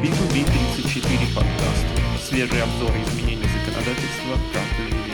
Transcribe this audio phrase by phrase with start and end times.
[0.00, 1.86] B2B34 подкаст.
[2.22, 5.08] Свежие обзоры изменений законодательства каждую неделю.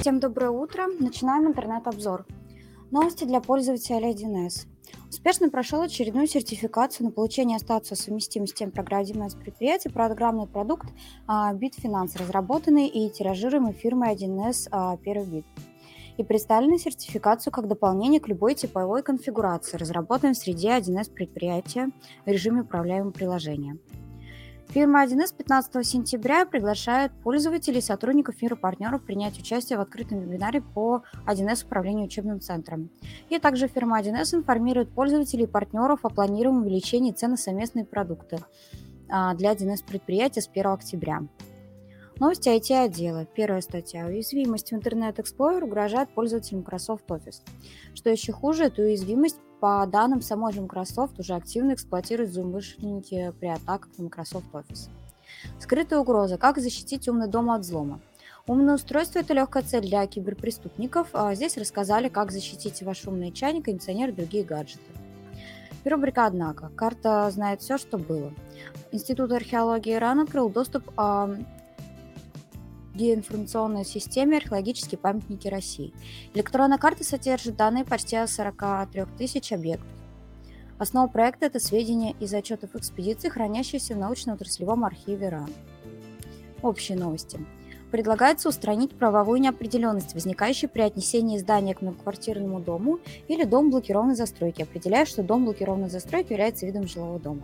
[0.00, 0.86] Всем доброе утро.
[1.00, 2.26] Начинаем интернет-обзор.
[2.92, 4.71] Новости для пользователя 1С.
[5.24, 10.88] Успешно прошел очередную сертификацию на получение статуса совместимости с тем программного предприятия программный продукт
[11.28, 15.46] а, Bitfinance, разработанный и тиражируемый фирмой 1С а, Первый Бит
[16.16, 21.90] и представлены сертификацию как дополнение к любой типовой конфигурации, разработанной в среде 1С предприятия
[22.26, 23.78] в режиме управляемого приложения.
[24.72, 31.02] Фирма 1С 15 сентября приглашает пользователей сотрудников мира партнеров принять участие в открытом вебинаре по
[31.26, 32.88] 1С управлению учебным центром.
[33.28, 38.38] И также фирма 1С информирует пользователей и партнеров о планируемом увеличении цен на совместные продукты
[39.10, 41.20] а, для 1С предприятия с 1 октября.
[42.18, 43.26] Новости IT-отдела.
[43.26, 44.06] Первая статья.
[44.06, 47.42] Уязвимость в Internet Explorer угрожает пользователям Microsoft Office.
[47.92, 53.46] Что еще хуже, эту уязвимость по данным самой же Microsoft уже активно эксплуатируют злоумышленники при
[53.46, 54.90] атаках на Microsoft Office.
[55.60, 56.36] Скрытая угроза.
[56.36, 58.00] Как защитить умный дом от взлома?
[58.48, 61.10] Умное устройство– это легкая цель для киберпреступников.
[61.12, 64.82] А здесь рассказали, как защитить ваш умный чайник, кондиционер и другие гаджеты.
[65.84, 66.72] И рубрика «Однако».
[66.74, 68.34] Карта знает все, что было.
[68.90, 71.36] Институт археологии Иран открыл доступ а,
[72.94, 75.92] геоинформационной системе археологические памятники России.
[76.34, 79.88] Электронная карта содержит данные почти о 43 тысяч объектов.
[80.78, 85.50] Основа проекта– это сведения из отчетов экспедиции, хранящиеся в научно-отраслевом архиве РАН.
[86.60, 87.38] Общие новости.
[87.92, 94.62] Предлагается устранить правовую неопределенность, возникающую при отнесении здания к многоквартирному дому или дом блокированной застройки,
[94.62, 97.42] определяя, что дом блокированной застройки является видом жилого дома.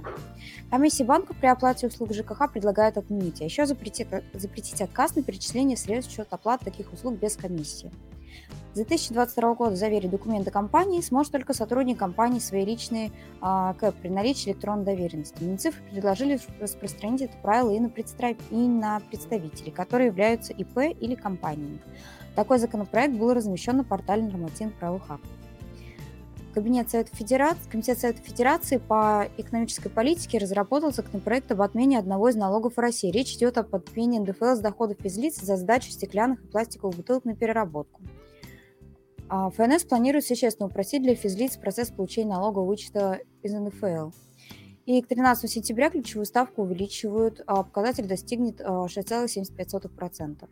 [0.70, 5.76] Комиссия банка при оплате услуг ЖКХ предлагает отменить, а еще запретить, запретить отказ на перечисление
[5.76, 7.90] средств в счет оплаты таких услуг без комиссии.
[8.72, 14.08] С 2022 года заверить документы компании сможет только сотрудник компании свои личные а, КЭП при
[14.08, 15.42] наличии электронной доверенности.
[15.42, 17.90] Минцифры предложили распространить это правило и на,
[18.50, 21.80] и на представителей, которые являются ИП или компаниями.
[22.36, 25.30] Такой законопроект был размещен на портале нормативных правовых актов.
[26.54, 32.36] Кабинет Совета Федерации, Комитет Совета Федерации по экономической политике разработал законопроект об отмене одного из
[32.36, 33.10] налогов в России.
[33.10, 37.34] Речь идет об отмене НДФЛ с доходов физлиц за сдачу стеклянных и пластиковых бутылок на
[37.34, 38.00] переработку.
[39.28, 44.10] А ФНС планирует существенно упростить для физлиц процесс получения налогового вычета из НДФЛ.
[44.86, 50.36] И к 13 сентября ключевую ставку увеличивают, а показатель достигнет 6,75%.
[50.40, 50.48] А,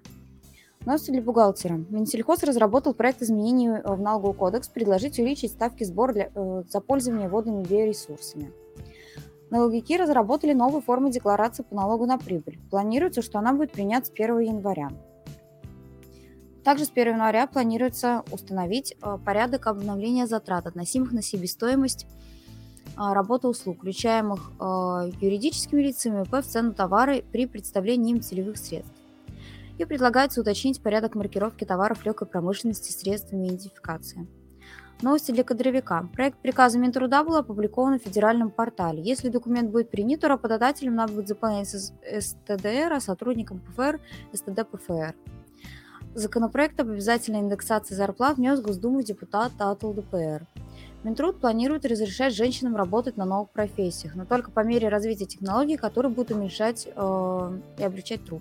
[0.85, 1.85] Новости для бухгалтера.
[1.89, 7.29] Минсельхоз разработал проект изменений в налоговый кодекс, предложить увеличить ставки сбора для, э, за пользование
[7.29, 8.53] водными биоресурсами.
[9.51, 12.59] Налоговики разработали новую форму декларации по налогу на прибыль.
[12.71, 14.91] Планируется, что она будет принята с 1 января.
[16.67, 22.09] Также с 1 января планируется установить э, порядок обновления затрат, относимых на себестоимость
[22.97, 24.65] а, работы услуг, включаемых э,
[25.21, 28.93] юридическими лицами ИП в цену товара при представлении им целевых средств.
[29.79, 34.27] И предлагается уточнить порядок маркировки товаров легкой промышленности средствами идентификации.
[35.03, 36.09] Новости для кадровика.
[36.15, 39.01] Проект приказа Минтруда был опубликован в федеральном портале.
[39.05, 44.01] Если документ будет принят, то работодателям надо будет заполнять СТДР, а сотрудникам ПФР–
[44.33, 45.15] СТД ПФР.
[46.17, 50.47] Законопроект об обязательной индексации зарплат внес Госдуму депутат от ЛДПР.
[51.05, 56.11] Минтруд планирует разрешать женщинам работать на новых профессиях, но только по мере развития технологий, которые
[56.11, 58.41] будут уменьшать э, и облегчать труд.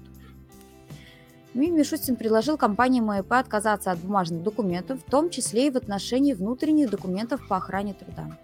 [1.54, 6.32] МИ Мишустин предложил компании МАЭП отказаться от бумажных документов, в том числе и в отношении
[6.32, 8.38] внутренних документов по охране труда.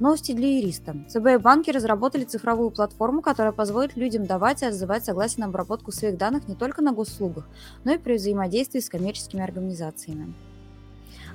[0.00, 0.94] Новости для юриста.
[1.08, 5.90] ЦБ и банки разработали цифровую платформу, которая позволит людям давать и отзывать согласие на обработку
[5.90, 7.48] своих данных не только на госуслугах,
[7.82, 10.34] но и при взаимодействии с коммерческими организациями.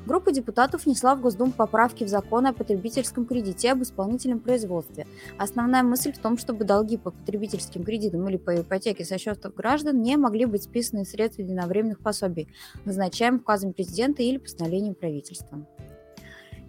[0.06, 5.08] Группа депутатов внесла в Госдуму поправки в закон о потребительском кредите об исполнительном производстве.
[5.38, 10.02] Основная мысль в том, чтобы долги по потребительским кредитам или по ипотеке со счетов граждан
[10.02, 12.48] не могли быть списаны средства единовременных пособий,
[12.86, 15.66] назначаемых указом президента или постановлением правительства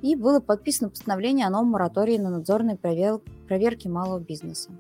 [0.05, 4.71] и было подписано постановление о новом моратории на надзорные проверки малого бизнеса.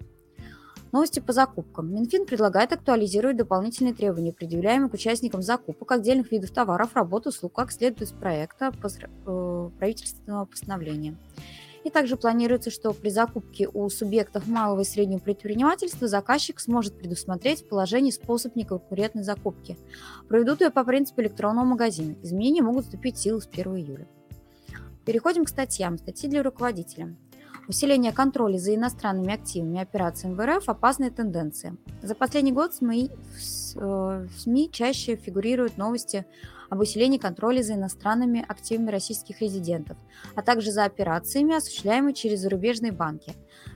[0.92, 1.94] Новости по закупкам.
[1.94, 7.72] Минфин предлагает актуализировать дополнительные требования, предъявляемые к участникам закупок отдельных видов товаров, работ, услуг, как
[7.72, 11.16] следует из проекта э, правительственного постановления.
[11.84, 17.62] И также планируется, что при закупке у субъектов малого и среднего предпринимательства заказчик сможет предусмотреть
[17.62, 19.78] в положении способ неконкурентной закупки.
[20.28, 22.14] Проведут ее по принципу электронного магазина.
[22.22, 24.06] Изменения могут вступить в силу с 1 июля.
[25.04, 25.98] Переходим к статьям.
[25.98, 27.14] Статьи для руководителя.
[27.66, 31.76] Усиление контроля за иностранными активами и операциями в РФ– опасные тенденции.
[32.02, 33.10] За последний год СМИ,
[33.74, 36.26] в СМИ чаще фигурируют новости
[36.68, 39.96] об усилении контроля за иностранными активами российских резидентов,
[40.34, 43.32] а также за операциями, осуществляемыми через зарубежные банки.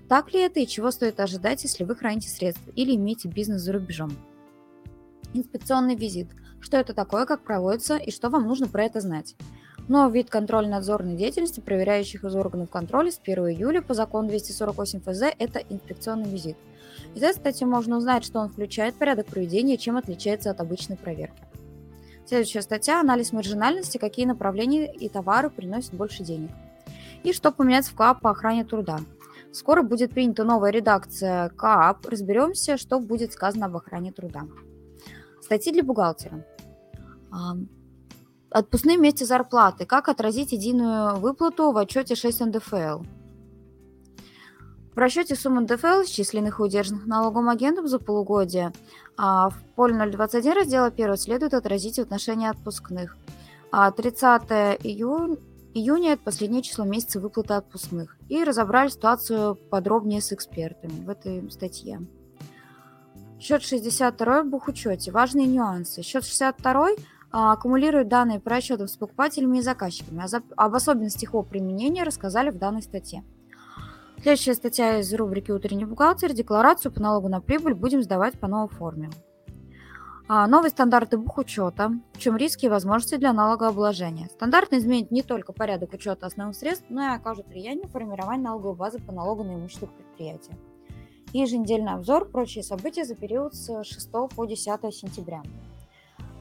[0.09, 3.73] Так ли это и чего стоит ожидать, если вы храните средства или имеете бизнес за
[3.73, 4.13] рубежом?
[5.33, 6.29] Инспекционный визит.
[6.61, 9.37] Что это такое, как проводится и что вам нужно про это знать?
[9.89, 15.23] Новый вид контрольно-надзорной деятельности, проверяющих из органов контроля с 1 июля по закону 248 ФЗ–
[15.39, 16.59] это инспекционный визит.
[17.15, 21.43] Из этой статьи можно узнать, что он включает, порядок проведения чем отличается от обычной проверки.
[22.27, 26.51] Следующая статья– анализ маржинальности, какие направления и товары приносят больше денег.
[27.23, 28.99] И что поменяется в КАП по охране труда.
[29.53, 32.07] Скоро будет принята новая редакция КАП.
[32.07, 34.43] Разберемся, что будет сказано об охране труда.
[35.41, 36.45] Статьи для бухгалтера.
[38.51, 39.85] Отпускные вместе зарплаты.
[39.85, 43.03] Как отразить единую выплату в отчете 6 НДФЛ?
[44.95, 48.73] В расчете сумм НДФЛ, исчисленных и удержанных налоговым агентом за полугодие,
[49.17, 53.17] а, в поле 021 раздела 1 следует отразить в отношении отпускных.
[53.71, 55.37] 30 а, июня,
[55.75, 58.17] июня– это последнее число месяца выплаты отпускных.
[58.29, 62.01] И разобрали ситуацию подробнее с экспертами в этой статье.
[63.39, 65.13] Счет 62 в бухучете.
[65.13, 66.03] Важные нюансы.
[66.03, 66.89] Счет 62 а,
[67.31, 70.25] аккумулирует данные по расчетам с покупателями и заказчиками.
[70.57, 73.25] Об особенностях его применения рассказали в данной статье.
[74.21, 76.33] Следующая статья из рубрики «Утренний бухгалтер».
[76.33, 79.11] Декларацию по налогу на прибыль будем сдавать по новой форме.
[80.31, 84.27] А, новые стандарты бухучета, в чем риски и возможности для налогообложения.
[84.27, 88.77] Стандарты изменят не только порядок учета основных средств, но и окажут влияние на формирование налоговой
[88.77, 90.59] базы по налогу на имущество предприятия.
[91.33, 95.43] Еженедельный обзор, прочие события за период с 6 по 10 сентября.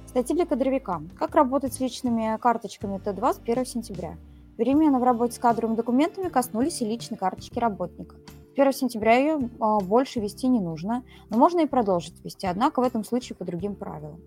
[0.08, 1.02] Статьи для кадровика.
[1.20, 4.18] Как работать с личными карточками Т2 с 1 сентября.
[4.58, 8.16] Перемены в работе с кадровыми документами коснулись и личной карточки работника.
[8.56, 12.86] 1 сентября ее а, больше вести не нужно, но можно и продолжить вести, однако в
[12.86, 14.22] этом случае по другим правилам.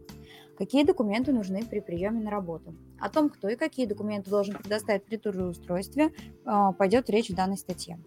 [0.58, 2.74] Какие документы нужны при приеме на работу?
[3.00, 6.12] О том, кто и какие документы должен предоставить при трудоустройстве,
[6.44, 7.98] а, пойдет речь в данной статье.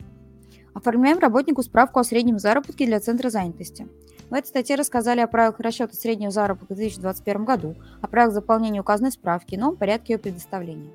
[0.76, 3.88] Оформляем работнику справку о среднем заработке для Центра занятости.
[4.34, 8.82] В этой статье рассказали о правилах расчета среднего заработка в 2021 году, о правилах заполнения
[8.82, 10.90] указанной справки и новом порядке ее предоставления.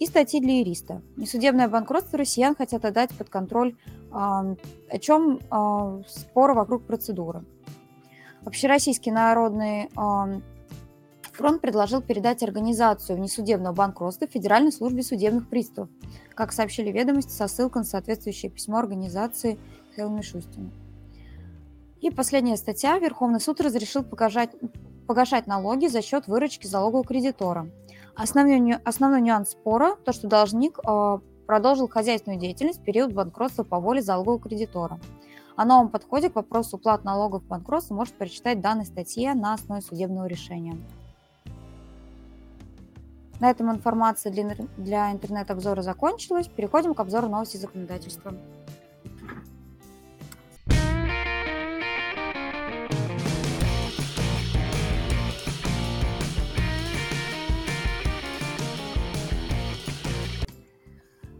[0.00, 1.02] И статьи для юриста.
[1.18, 3.76] Несудебное банкротство россиян хотят отдать под контроль,
[4.10, 4.56] о
[4.98, 5.40] чем
[6.08, 7.44] споры вокруг процедуры.
[8.46, 9.90] Общероссийский народный
[11.34, 15.90] фронт предложил передать организацию внесудебного банкротства Федеральной службе судебных приставов,
[16.34, 19.58] как сообщили ведомости со ссылкой на соответствующее письмо организации
[19.94, 20.70] Хелми Шустина.
[22.04, 22.98] И последняя статья.
[22.98, 24.50] Верховный суд разрешил погашать,
[25.06, 27.66] погашать налоги за счет выручки залогового кредитора.
[28.14, 33.80] Основной, основной нюанс спора– то, что должник э, продолжил хозяйственную деятельность в период банкротства по
[33.80, 35.00] воле залогового кредитора.
[35.56, 39.80] О новом подходе к вопросу уплат налогов в банкротстве может прочитать данной статье на основе
[39.80, 40.76] судебного решения.
[43.40, 46.48] На этом информация для, для интернет-обзора закончилась.
[46.48, 48.34] Переходим к обзору новостей законодательства.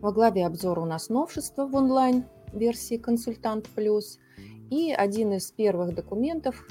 [0.04, 4.18] Во главе обзора у нас новшество в онлайн-версии «Консультант Плюс».
[4.70, 6.68] И один из первых документов,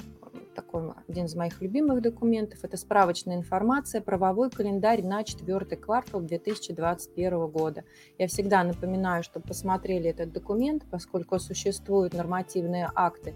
[0.54, 7.46] такой один из моих любимых документов, это справочная информация, правовой календарь на четвертый квартал 2021
[7.48, 7.84] года.
[8.18, 13.34] Я всегда напоминаю, чтобы посмотрели этот документ, поскольку существуют нормативные акты,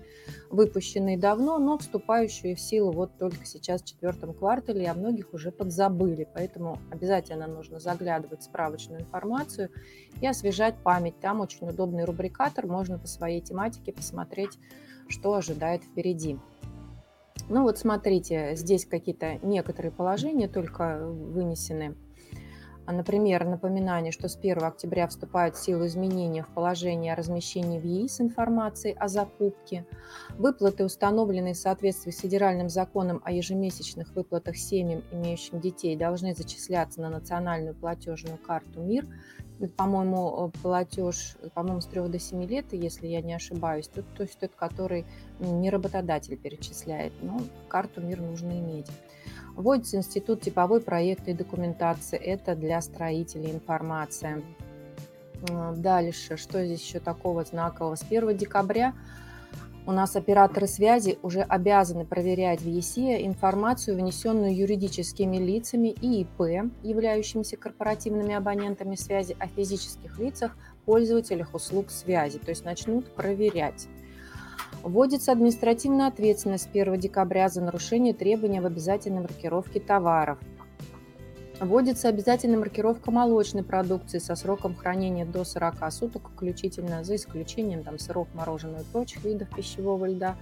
[0.50, 5.50] выпущенные давно, но вступающие в силу вот только сейчас в четвертом квартале, о многих уже
[5.50, 6.28] подзабыли.
[6.32, 9.70] Поэтому обязательно нужно заглядывать в справочную информацию
[10.20, 11.18] и освежать память.
[11.20, 14.58] Там очень удобный рубрикатор, можно по своей тематике посмотреть,
[15.08, 16.38] что ожидает впереди.
[17.48, 21.96] Ну вот смотрите, здесь какие-то некоторые положения только вынесены.
[22.88, 27.78] А, например, напоминание, что с 1 октября вступают в силу изменения в положении о размещении
[27.78, 29.84] в ЕИС информации о закупке,
[30.38, 37.02] выплаты, установленные в соответствии с федеральным законом о ежемесячных выплатах семьям, имеющим детей, должны зачисляться
[37.02, 39.06] на национальную платежную карту МИР.
[39.76, 44.38] По-моему, платеж, по-моему, с 3 до 7 лет, если я не ошибаюсь, то, то есть
[44.38, 45.04] тот, который
[45.40, 48.86] не работодатель перечисляет, но карту МИР нужно иметь.
[49.56, 52.18] Вводится институт типовой проекта и документации.
[52.18, 54.42] Это для строителей информация.
[55.76, 57.94] Дальше, что здесь еще такого знакового?
[57.94, 58.94] С 1 декабря
[59.86, 66.70] у нас операторы связи уже обязаны проверять в ЕСИ информацию, внесенную юридическими лицами и ИП,
[66.82, 73.88] являющимися корпоративными абонентами связи, о физических лицах, пользователях услуг связи, то есть начнут проверять.
[74.88, 80.38] Вводится административная ответственность с 1 декабря за нарушение требований в обязательной маркировке товаров.
[81.60, 87.98] Вводится обязательная маркировка молочной продукции со сроком хранения до 40 суток включительно, за исключением там,
[87.98, 90.36] сыров, мороженого и прочих видов пищевого льда,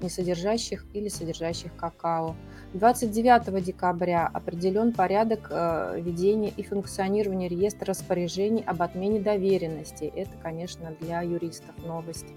[0.00, 2.36] не содержащих или содержащих какао.
[2.72, 10.04] 29 декабря определен порядок э, ведения и функционирования реестра распоряжений об отмене доверенности.
[10.04, 12.32] Это, конечно, для юристов новость.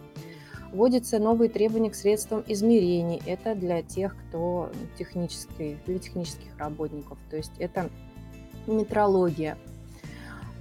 [0.71, 3.21] Вводятся новые требования к средствам измерений.
[3.25, 7.17] Это для тех, кто технический, для технических работников.
[7.29, 7.89] То есть это
[8.67, 9.57] метрология.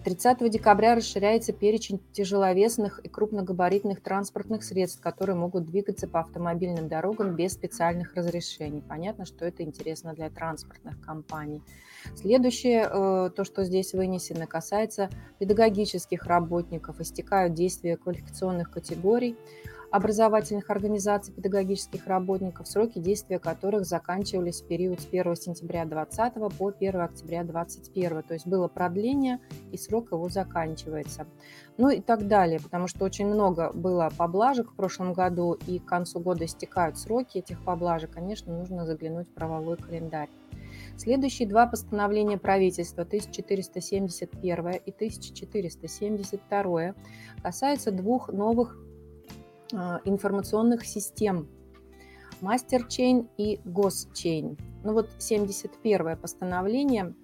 [0.06, 7.34] 30 декабря расширяется перечень тяжеловесных и крупногабаритных транспортных средств, которые могут двигаться по автомобильным дорогам
[7.34, 8.84] без специальных разрешений.
[8.88, 11.60] Понятно, что это интересно для транспортных компаний.
[12.14, 15.10] Следующее, э, то, что здесь вынесено, касается
[15.40, 17.00] педагогических работников.
[17.00, 19.36] Истекают действия квалификационных категорий
[19.96, 26.68] образовательных организаций педагогических работников, сроки действия которых заканчивались в период с 1 сентября 2020 по
[26.68, 28.22] 1 октября 2021.
[28.22, 29.40] То есть было продление,
[29.72, 31.26] и срок его заканчивается.
[31.78, 35.86] Ну и так далее, потому что очень много было поблажек в прошлом году, и к
[35.86, 38.10] концу года истекают сроки этих поблажек.
[38.10, 40.28] Конечно, нужно заглянуть в правовой календарь.
[40.96, 46.94] Следующие два постановления правительства 1471 и 1472
[47.42, 48.78] касаются двух новых
[50.04, 51.48] информационных систем
[52.40, 54.58] MasterChain и GosChain.
[54.84, 57.14] Ну вот 71 постановление а,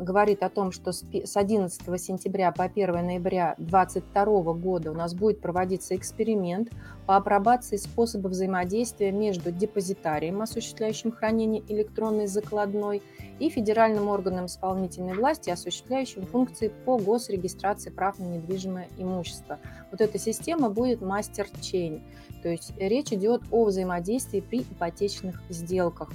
[0.00, 5.40] говорит о том, что с 11 сентября по 1 ноября 2022 года у нас будет
[5.40, 6.70] проводиться эксперимент
[7.06, 13.02] по апробации способа взаимодействия между депозитарием, осуществляющим хранение электронной закладной,
[13.40, 19.58] и федеральным органом исполнительной власти, осуществляющим функции по госрегистрации прав на недвижимое имущество.
[19.90, 22.02] Вот эта система будет мастер-чейн,
[22.42, 26.12] то есть речь идет о взаимодействии при ипотечных сделках.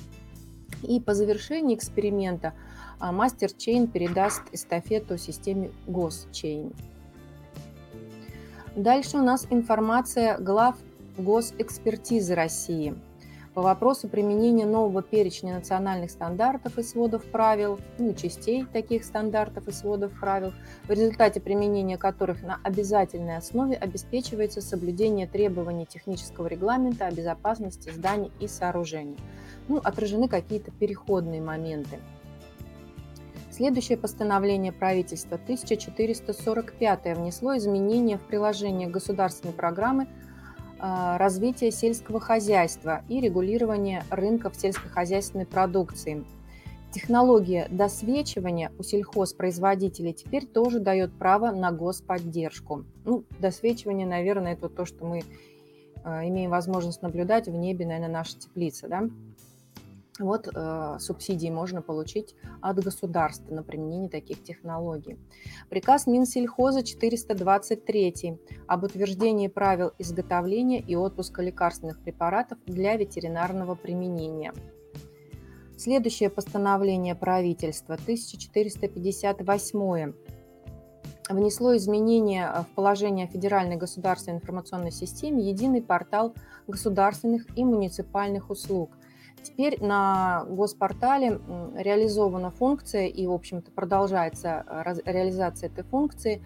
[0.81, 2.53] И по завершении эксперимента
[2.99, 3.13] а
[3.57, 6.73] Чейн передаст эстафету системе Госчейн.
[8.75, 10.75] Дальше у нас информация глав
[11.17, 12.95] госэкспертизы России
[13.53, 19.71] по вопросу применения нового перечня национальных стандартов и сводов правил, ну, частей таких стандартов и
[19.71, 20.53] сводов правил,
[20.85, 28.31] в результате применения которых на обязательной основе обеспечивается соблюдение требований технического регламента о безопасности зданий
[28.39, 29.17] и сооружений.
[29.67, 31.99] Ну, отражены какие-то переходные моменты.
[33.59, 40.07] Следующее постановление правительства 1445 внесло изменения в приложение государственной программы
[40.79, 46.23] а, развития сельского хозяйства и регулирования рынков сельскохозяйственной продукции.
[46.93, 52.85] Технология досвечивания у сельхозпроизводителей теперь тоже дает право на господдержку.
[53.03, 55.23] Ну, досвечивание, наверное, это то, что мы
[56.05, 59.09] а, имеем возможность наблюдать в небе, наверное, наша теплица, да?
[60.19, 65.17] Вот э, субсидии можно получить от государства на применение таких технологий.
[65.69, 74.53] Приказ Минсельхоза 423 об утверждении правил изготовления и отпуска лекарственных препаратов для ветеринарного применения.
[75.77, 80.13] Следующее постановление правительства 1458
[81.29, 86.33] внесло изменения в положение Федеральной государственной информационной системе «Единый портал
[86.67, 88.91] государственных и муниципальных услуг»,
[89.43, 91.39] Теперь на госпортале
[91.75, 96.43] реализована функция и, в общем-то, продолжается э, реализация этой функции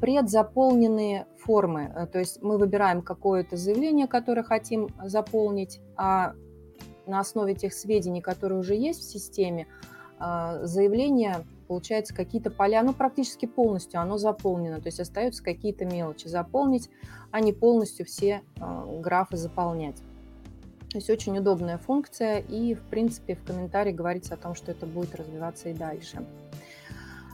[0.00, 1.92] предзаполненные формы.
[1.94, 6.34] Э, то есть мы выбираем какое-то заявление, которое хотим заполнить, а
[7.06, 9.66] на основе тех сведений, которые уже есть в системе,
[10.20, 16.28] э, заявление, получается, какие-то поля, ну, практически полностью оно заполнено, то есть остаются какие-то мелочи
[16.28, 16.90] заполнить,
[17.30, 20.02] а не полностью все графы заполнять.
[20.96, 24.86] То есть очень удобная функция, и, в принципе, в комментарии говорится о том, что это
[24.86, 26.24] будет развиваться и дальше.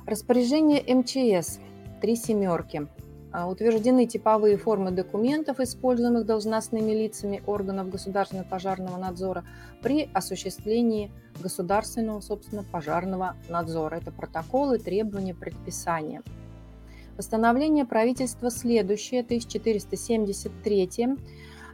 [0.05, 1.61] Распоряжение МЧС.
[2.01, 2.89] Три семерки.
[3.31, 9.45] А, утверждены типовые формы документов, используемых должностными лицами органов государственного пожарного надзора
[9.81, 13.95] при осуществлении государственного, собственно, пожарного надзора.
[13.95, 16.25] Это протоколы, требования, предписания.
[17.17, 21.17] Постановление правительства следующее, 1473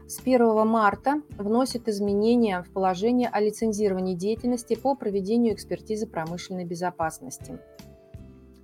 [0.08, 7.58] с 1 марта вносит изменения в положение о лицензировании деятельности по проведению экспертизы промышленной безопасности.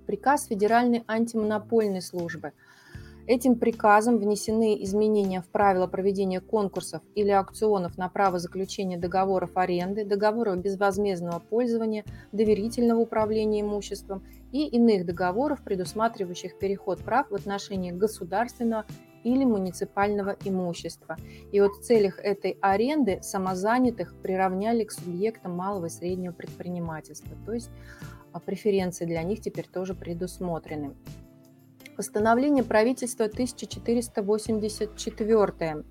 [0.07, 2.53] Приказ Федеральной антимонопольной службы.
[3.27, 10.03] Этим приказом внесены изменения в правила проведения конкурсов или аукционов на право заключения договоров аренды,
[10.03, 18.85] договоров безвозмездного пользования, доверительного управления имуществом и иных договоров, предусматривающих переход прав в отношении государственного
[19.25, 21.17] или муниципального имущества.
[21.51, 27.35] И вот в целях этой аренды самозанятых приравняли к субъектам малого и среднего предпринимательства.
[27.45, 27.71] То есть
[28.31, 30.95] а, преференции для них теперь тоже предусмотрены.
[31.97, 35.83] Постановление правительства 1484.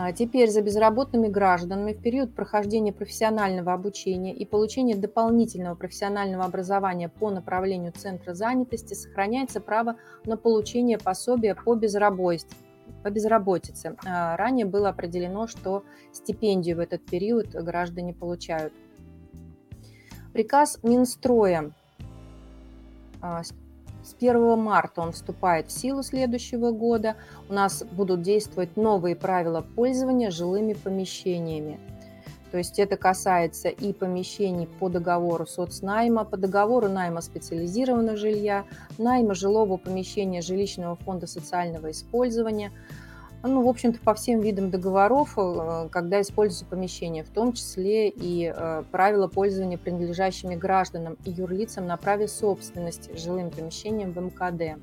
[0.00, 7.08] А, теперь за безработными гражданами в период прохождения профессионального обучения и получения дополнительного профессионального образования
[7.08, 12.46] по направлению Центра занятости сохраняется право на получение пособия по безработице.
[13.02, 13.96] По безработице.
[14.06, 18.72] А, ранее было определено, что стипендию в этот период граждане получают.
[20.32, 21.72] Приказ Минстроя
[23.20, 23.42] а,
[24.08, 27.16] с 1 марта он вступает в силу следующего года.
[27.48, 31.78] У нас будут действовать новые правила пользования жилыми помещениями.
[32.50, 38.64] То есть это касается и помещений по договору соцнайма, по договору найма специализированного жилья,
[38.96, 42.72] найма жилого помещения жилищного фонда социального использования–
[43.48, 48.52] ну, в общем-то, по всем видам договоров, э, когда используется помещение, в том числе и
[48.54, 54.80] э, правила пользования принадлежащими гражданам и юрлицам на праве собственности жилым помещением в МКД.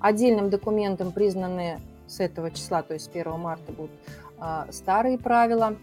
[0.00, 3.92] Отдельным документом признаны с этого числа, то есть с 1 марта будут
[4.38, 5.76] а, старые правила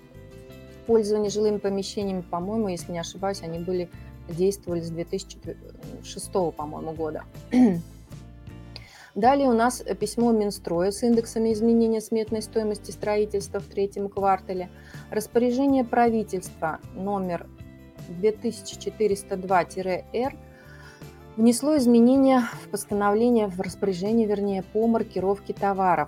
[0.86, 2.22] пользования жилыми помещениями.
[2.22, 3.90] По-моему, если не ошибаюсь, они были
[4.30, 7.24] действовали с 2006, по-моему, года.
[9.16, 14.70] Далее у нас письмо Минстроя с индексами изменения сметной стоимости строительства в третьем квартале,
[15.10, 17.46] распоряжение правительства номер
[18.22, 20.34] 2402-Р
[21.36, 26.08] внесло изменения в постановление, в распоряжение, вернее, по маркировке товаров.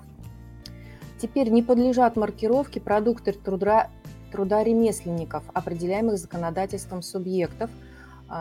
[1.21, 3.89] Теперь не подлежат маркировке продукты труда,
[4.31, 7.69] труда ремесленников, определяемых законодательством субъектов–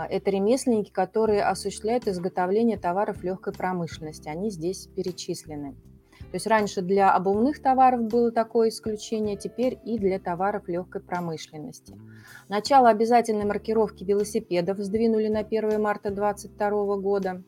[0.08, 4.28] это ремесленники, которые осуществляют изготовление товаров легкой промышленности.
[4.28, 5.74] Они здесь перечислены.
[6.32, 11.94] То есть раньше для обувных товаров было такое исключение, теперь и для товаров легкой промышленности.
[12.48, 17.42] Начало обязательной маркировки велосипедов сдвинули на 1 марта 2022 года.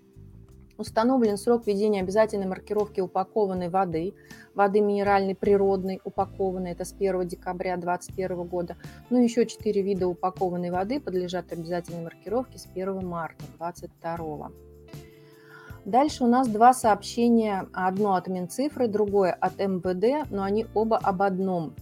[0.76, 4.14] Установлен срок введения обязательной маркировки упакованной воды,
[4.54, 8.76] воды минеральной природной упакованной, это с 1 декабря 2021 года.
[9.08, 14.50] Ну, еще четыре вида упакованной воды подлежат обязательной маркировке с 1 марта 2022
[15.84, 21.22] Дальше у нас два сообщения, одно от Минцифры, другое от МВД, но они оба об
[21.22, 21.74] одном.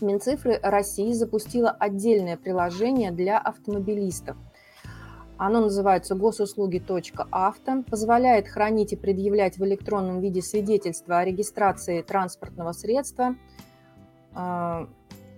[0.00, 4.36] Минцифры России запустила отдельное приложение для автомобилистов–
[5.36, 13.36] оно называется госуслуги.авто, позволяет хранить и предъявлять в электронном виде свидетельства о регистрации транспортного средства.
[14.34, 14.88] А,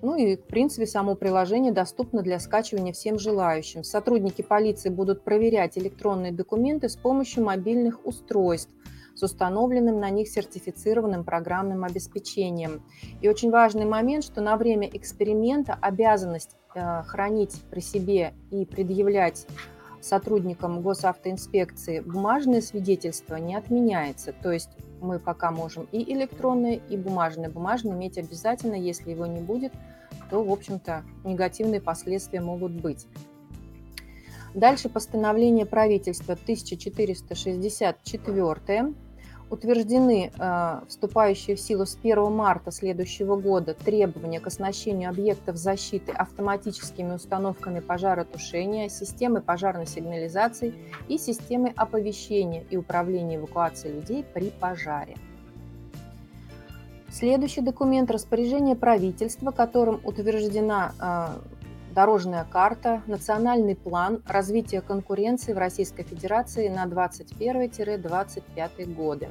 [0.02, 3.84] ну и, в принципе, само приложение доступно для скачивания всем желающим.
[3.84, 8.70] Сотрудники полиции будут проверять электронные документы с помощью мобильных устройств
[9.16, 12.82] с установленным на них сертифицированным программным обеспечением.
[13.22, 19.46] И очень важный момент, что на время эксперимента обязанность э, хранить при себе и предъявлять
[20.06, 24.32] сотрудникам госавтоинспекции бумажное свидетельство не отменяется.
[24.32, 27.50] То есть мы пока можем и электронное, и бумажное.
[27.50, 29.72] Бумажное иметь обязательно, если его не будет,
[30.30, 33.06] то, в общем-то, негативные последствия могут быть.
[34.54, 38.94] Дальше постановление правительства 1464
[39.50, 46.12] утверждены э, вступающие в силу с 1 марта следующего года требования к оснащению объектов защиты
[46.12, 50.74] автоматическими установками пожаротушения, системы пожарной сигнализации
[51.08, 55.16] и системы оповещения и управления эвакуацией людей при пожаре.
[57.08, 61.55] Следующий документ– распоряжение правительства, которым утверждена э,
[61.96, 69.30] дорожная карта, национальный план развития конкуренции в Российской Федерации на 21-25 годы.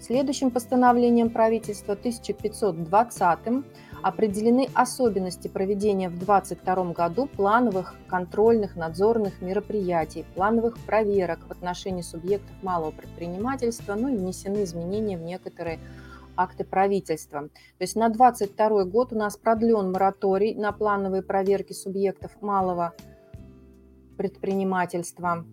[0.00, 3.64] Следующим постановлением правительства 1520
[4.02, 12.56] определены особенности проведения в 2022 году плановых контрольных надзорных мероприятий, плановых проверок в отношении субъектов
[12.62, 15.78] малого предпринимательства, ну и внесены изменения в некоторые
[16.36, 17.48] акты правительства.
[17.48, 22.94] То есть на 2022 год у нас продлен мораторий на плановые проверки субъектов малого
[24.16, 25.44] предпринимательства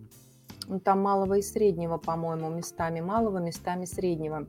[0.68, 4.46] ну, там малого и среднего, по-моему, местами малого, местами среднего.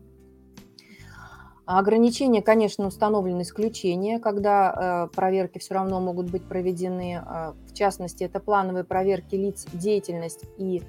[1.65, 7.23] Ограничения, конечно, установлены исключения, когда э, проверки все равно могут быть проведены.
[7.25, 10.83] Э, в частности, это плановые проверки лиц, деятельность и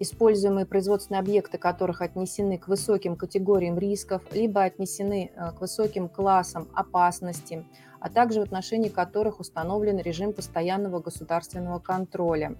[0.00, 6.68] используемые производственные объекты которых отнесены к высоким категориям рисков, либо отнесены э, к высоким классам
[6.74, 7.64] опасности,
[8.00, 12.56] а также в отношении которых установлен режим постоянного государственного контроля.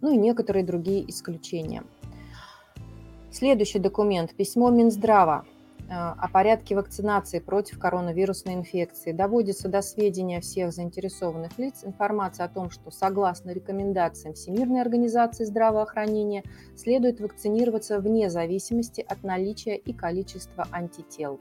[0.00, 1.84] Ну и некоторые другие исключения.
[3.30, 5.44] Следующий документ– письмо Минздрава
[5.88, 9.12] о порядке вакцинации против коронавирусной инфекции.
[9.12, 16.42] Доводится до сведения всех заинтересованных лиц информация о том, что согласно рекомендациям Всемирной организации здравоохранения
[16.76, 21.38] следует вакцинироваться вне зависимости от наличия и количества антител.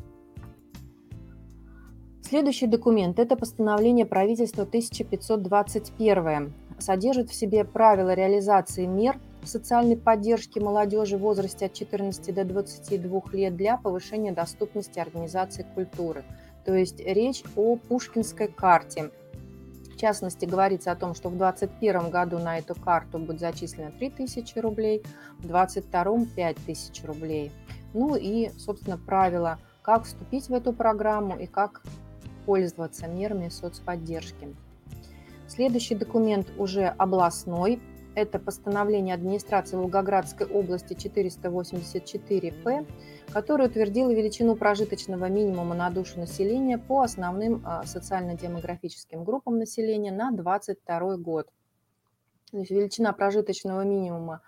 [2.21, 6.53] Следующий документ– это постановление правительства 1521.
[6.79, 13.21] Содержит в себе правила реализации мер– социальной поддержки молодежи в возрасте от 14 до 22
[13.34, 16.23] лет для повышения доступности организации культуры.
[16.65, 19.12] То есть речь о Пушкинской карте.
[19.93, 24.60] В частности, говорится о том, что в 2021 году на эту карту будет зачислено 3000
[24.60, 25.03] рублей,
[25.39, 27.51] в 2022– 5000 рублей.
[27.93, 31.84] Ну и, собственно, правила, как вступить в эту программу и как
[32.45, 34.56] пользоваться мерами соцподдержки.
[35.47, 37.79] Следующий документ уже областной,
[38.15, 42.86] это постановление администрации Волгоградской области 484-П,
[43.32, 50.32] которое утвердило величину прожиточного минимума на душу населения по основным а, социально-демографическим группам населения на
[50.32, 51.49] 2022 год.
[52.52, 54.41] То есть величина прожиточного минимума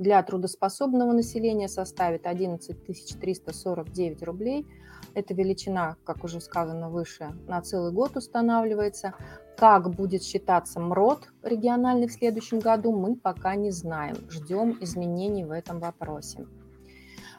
[0.00, 2.84] для трудоспособного населения составит 11
[3.20, 4.66] 349 рублей.
[5.14, 9.12] Эта величина, как уже сказано выше, на целый год устанавливается.
[9.58, 14.16] Как будет считаться МРОД региональный в следующем году, мы пока не знаем.
[14.30, 16.46] Ждем изменений в этом вопросе.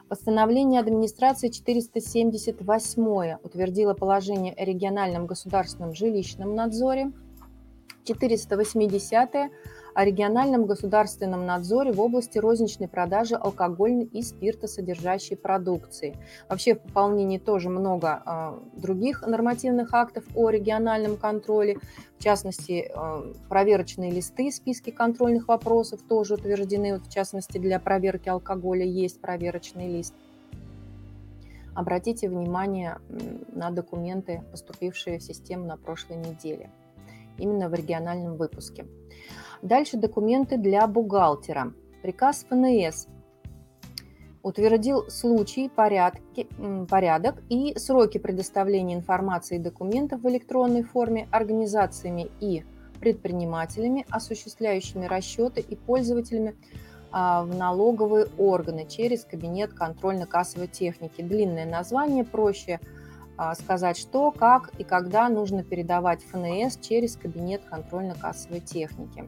[0.08, 7.12] Постановление администрации 478 утвердило положение о региональном государственном жилищном надзоре.
[8.04, 9.50] 480
[9.94, 16.16] о региональном государственном надзоре в области розничной продажи алкогольной и спиртосодержащей продукции.
[16.48, 21.78] Вообще в пополнении тоже много э, других нормативных актов о региональном контроле,
[22.18, 28.28] в частности, э, проверочные листы, списки контрольных вопросов тоже утверждены, вот, в частности, для проверки
[28.28, 30.14] алкоголя есть проверочный лист.
[31.74, 32.98] Обратите внимание
[33.52, 36.70] на документы, поступившие в систему на прошлой неделе,
[37.38, 38.86] именно в региональном выпуске.
[39.62, 41.72] Дальше документы для бухгалтера.
[42.02, 43.06] Приказ ФНС
[44.42, 46.48] утвердил случай, порядки,
[46.88, 52.64] порядок и сроки предоставления информации и документов в электронной форме организациями и
[53.00, 56.56] предпринимателями, осуществляющими расчеты и пользователями
[57.10, 61.20] а, в налоговые органы через кабинет контрольно-кассовой техники.
[61.20, 62.80] Длинное название, проще
[63.54, 69.24] сказать, что, как и когда нужно передавать ФНС через кабинет контрольно-кассовой техники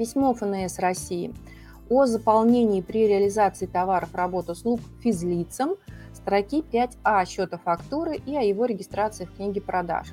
[0.00, 1.34] письмо ФНС России
[1.90, 5.74] о заполнении при реализации товаров, работ, услуг физлицам
[6.14, 10.08] строки 5А счета фактуры и о его регистрации в книге продаж.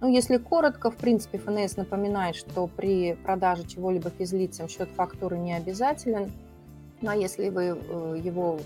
[0.00, 5.54] Ну, если коротко, в принципе, ФНС напоминает, что при продаже чего-либо физлицам счет фактуры не
[5.54, 6.32] обязателен.
[7.00, 8.58] Ну, а если вы э, его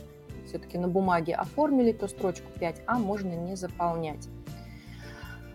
[0.47, 4.29] все-таки на бумаге оформили, то строчку 5А можно не заполнять.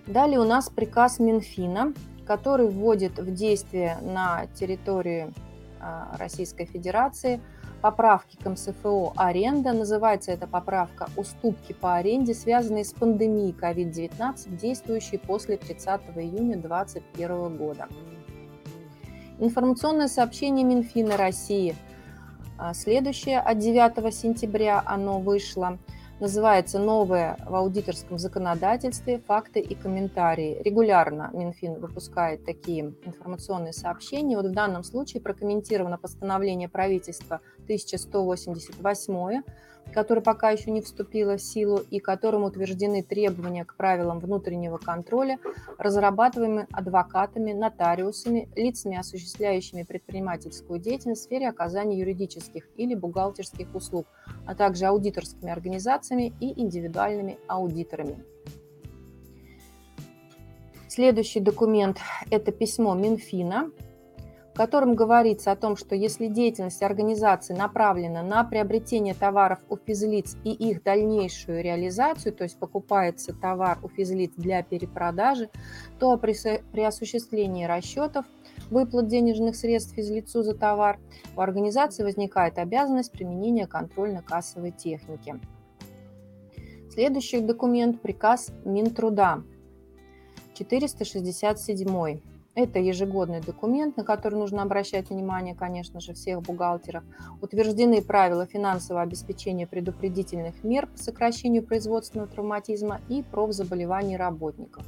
[0.06, 1.94] Далее у нас приказ Минфина
[2.28, 5.34] который вводит в действие на территории
[5.80, 7.42] а, Российской Федерации
[7.82, 9.72] поправки к МСФО «Аренда».
[9.72, 17.58] Называется эта поправка «Уступки по аренде, связанные с пандемией COVID-19, действующей после 30 июня 2021
[17.58, 17.88] года».
[19.40, 21.76] Информационное сообщение Минфина России.
[22.58, 25.78] А, следующее от 9 сентября оно вышло–
[26.20, 29.20] называется «Новое в аудиторском законодательстве.
[29.28, 30.62] Факты и комментарии».
[30.64, 34.38] Регулярно Минфин выпускает такие информационные сообщения.
[34.38, 39.44] Вот в данном случае прокомментировано постановление правительства 1188
[39.94, 45.40] которое пока еще не вступило в силу и которым утверждены требования к правилам внутреннего контроля,
[45.78, 54.08] разрабатываемые адвокатами, нотариусами, лицами, осуществляющими предпринимательскую деятельность в сфере оказания юридических или бухгалтерских услуг,
[54.46, 58.24] а также аудиторскими организациями и индивидуальными аудиторами.
[60.88, 62.00] Следующий документ–
[62.32, 63.72] это письмо Минфина
[64.58, 70.36] в котором говорится о том, что если деятельность организации направлена на приобретение товаров у физлиц
[70.44, 75.52] и их дальнейшую реализацию, то есть покупается товар у физлиц для перепродажи,
[76.00, 76.34] то при,
[76.72, 78.26] при осуществлении расчетов
[78.72, 80.98] выплат денежных средств физлицу за товар
[81.36, 85.40] у организации возникает обязанность применения контрольно-кассовой техники.
[86.90, 89.44] Следующий документ– приказ Минтруда
[90.56, 97.04] 467 Это ежегодный документ, на который нужно обращать внимание, конечно же, всех бухгалтеров.
[97.40, 104.84] Утверждены правила финансового обеспечения предупредительных мер по сокращению производственного травматизма и профзаболеваний работников.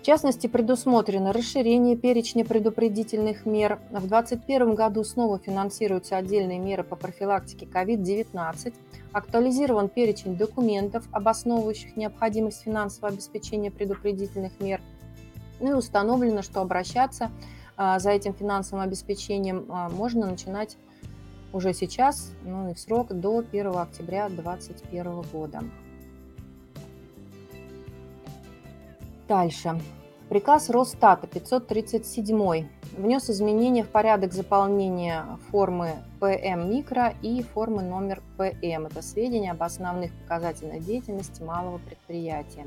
[0.00, 3.78] В частности, предусмотрено расширение перечня предупредительных мер.
[3.90, 8.74] В 2021 году снова финансируются отдельные меры по профилактике COVID-19.
[9.12, 14.80] Актуализирован перечень документов, обосновывающих необходимость финансового обеспечения предупредительных мер–
[15.62, 17.30] ну и установлено, что обращаться
[17.76, 20.76] а, за этим финансовым обеспечением а, можно начинать
[21.52, 25.62] уже сейчас, ну и в срок до 1 октября 2021 года.
[29.28, 29.80] Дальше.
[30.28, 38.86] Приказ Росстата 537 внес изменения в порядок заполнения формы ПМ микро и формы номер ПМ.
[38.86, 42.66] Это сведения об основных показателях деятельности малого предприятия.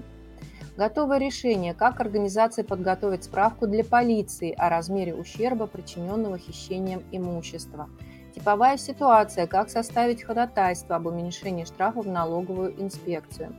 [0.77, 7.89] Готовое решение, как организация подготовить справку для полиции о размере ущерба, причиненного хищением имущества.
[8.35, 13.55] Типовая ситуация, как составить ходатайство об уменьшении штрафа в налоговую инспекцию.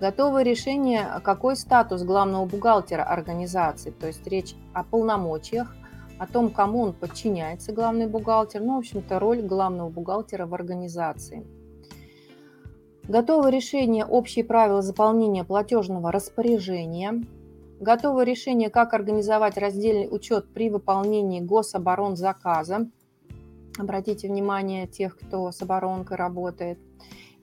[0.00, 5.74] Готовое решение, какой статус главного бухгалтера организации, то есть речь о полномочиях,
[6.20, 11.44] о том, кому он подчиняется, главный бухгалтер, ну, в общем-то, роль главного бухгалтера в организации–
[13.08, 17.22] Готовое решение «Общие правила заполнения платежного распоряжения».
[17.78, 22.88] Готовое решение «Как организовать раздельный учет при выполнении гособоронзаказа».
[23.78, 26.78] Обратите внимание тех, кто с оборонкой работает.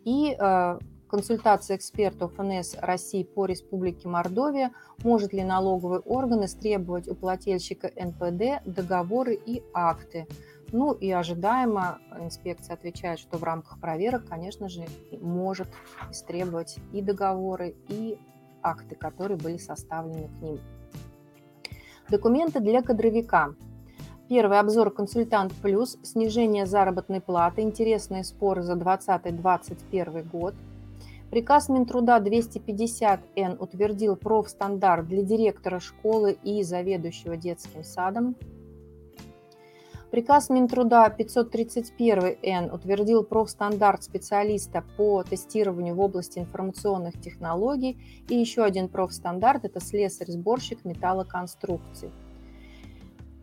[0.03, 4.71] И э, консультация экспертов ФНС России по Республике Мордовия,
[5.03, 10.25] может ли налоговый орган истребовать у плательщика НПД договоры и акты.
[10.71, 14.85] Ну и ожидаемо инспекция отвечает, что в рамках проверок, конечно же,
[15.19, 15.67] может
[16.09, 18.17] истребовать и договоры, и
[18.63, 20.59] акты, которые были составлены к ним.
[22.09, 23.55] Документы для кадровика.
[24.29, 30.55] Первый обзор «Консультант плюс», снижение заработной платы, интересные споры за 2020-2021 год.
[31.31, 38.35] Приказ Минтруда 250Н утвердил профстандарт для директора школы и заведующего детским садом.
[40.11, 47.97] Приказ Минтруда 531-Н утвердил профстандарт специалиста по тестированию в области информационных технологий
[48.27, 52.11] и еще один профстандарт– это слесарь-сборщик металлоконструкций.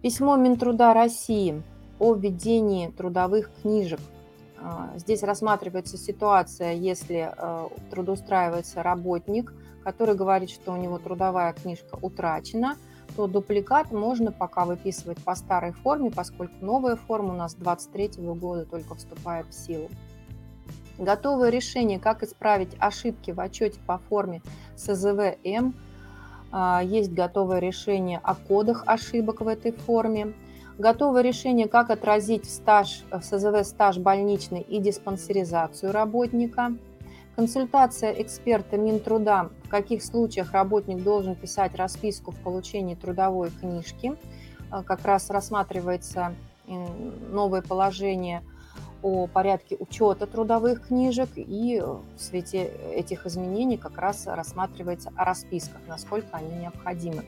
[0.03, 1.63] Письмо Минтруда России
[1.99, 4.01] о введении трудовых книжек.
[4.61, 11.99] А, здесь рассматривается ситуация, если э, трудоустраивается работник, который говорит, что у него трудовая книжка
[12.03, 12.77] утрачена–
[13.19, 18.65] то дубликат можно пока выписывать по старой форме, поскольку новая форма у нас 23 года
[18.65, 19.89] только вступает в силу.
[20.99, 24.41] Готовое решение, как исправить ошибки в отчете по форме
[24.77, 25.75] СЗВ-М.
[26.53, 30.33] А, есть готовое решение о кодах ошибок в этой форме.
[30.79, 36.73] Готовое решение, как отразить в, стаж, в СЗВ стаж больничный и диспансеризацию работника–
[37.39, 44.17] Консультация эксперта Минтруда, в каких случаях работник должен писать расписку в получении трудовой книжки.
[44.73, 46.35] Э, как раз рассматривается
[46.67, 48.43] новое положение
[49.03, 55.81] о порядке учета трудовых книжек, и в свете этих изменений как раз рассматривается о расписках,
[55.87, 57.25] насколько они необходимы.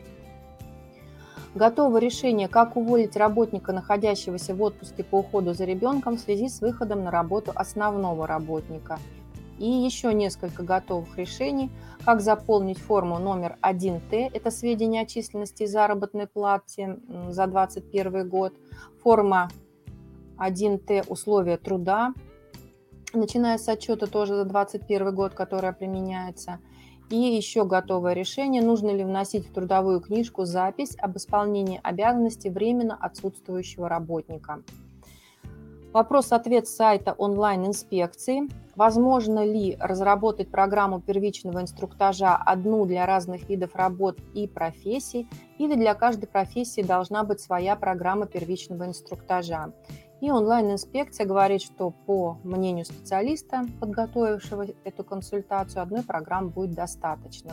[1.54, 6.60] Готово решение, как уволить работника, находящегося в отпуске по уходу за ребенком в связи с
[6.60, 8.98] выходом на работу основного работника–
[9.60, 11.70] и еще несколько готовых решений,
[12.04, 18.54] как заполнить форму номер 1Т, это сведения о численности и заработной плате за 2021 год,
[19.02, 19.50] форма
[20.38, 22.14] 1Т условия труда,
[23.12, 26.58] начиная с отчета тоже за 2021 год, которая применяется,
[27.10, 32.96] и еще готовое решение, нужно ли вносить в трудовую книжку запись об исполнении обязанностей временно
[32.98, 34.62] отсутствующего работника.
[35.92, 38.48] Вопрос-ответ сайта онлайн-инспекции.
[38.76, 45.94] Возможно ли разработать программу первичного инструктажа одну для разных видов работ и профессий, или для
[45.94, 49.72] каждой профессии должна быть своя программа первичного инструктажа?
[50.20, 57.50] И онлайн-инспекция говорит, что по мнению специалиста, подготовившего эту консультацию, одной программы будет достаточно.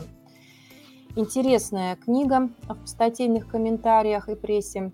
[1.16, 4.92] Интересная книга в статейных комментариях и прессе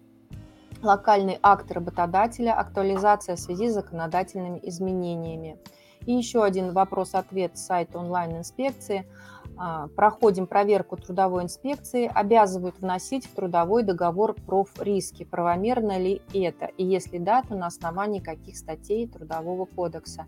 [0.84, 5.58] локальный акт работодателя, актуализация в связи с законодательными изменениями.
[6.06, 9.06] И еще один вопрос-ответ с сайта онлайн-инспекции.
[9.56, 15.24] А, проходим проверку трудовой инспекции, обязывают вносить в трудовой договор профриски.
[15.24, 16.66] Правомерно ли это?
[16.76, 20.26] И если да, то на основании каких статей Трудового кодекса?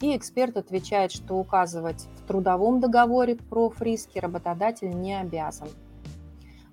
[0.00, 5.68] И эксперт отвечает, что указывать в трудовом договоре профриски работодатель не обязан.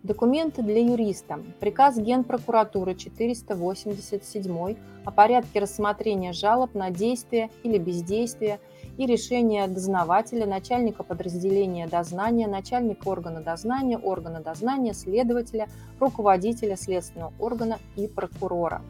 [0.04, 1.40] Документы для юриста.
[1.60, 8.60] Приказ Генпрокуратуры 487 о порядке рассмотрения жалоб на действие или бездействие
[8.98, 15.68] и решение дознавателя, начальника подразделения дознания, начальника органа дознания, органа дознания, следователя,
[16.00, 18.84] руководителя следственного органа и прокурора.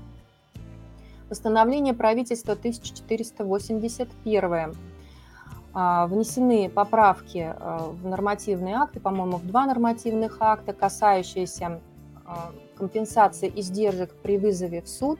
[1.29, 4.71] Постановление правительства 1481 а,
[5.77, 11.79] внесены поправки а, в нормативные акты, по-моему, в два нормативных акта, касающиеся
[12.25, 15.19] а, компенсации издержек при вызове в суд.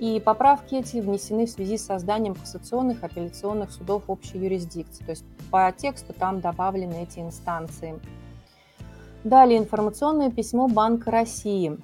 [0.00, 5.04] И поправки эти внесены в связи с созданием кассационных апелляционных судов общей юрисдикции.
[5.04, 8.00] То есть по тексту там добавлены эти инстанции.
[9.22, 11.78] Далее информационное письмо Банка России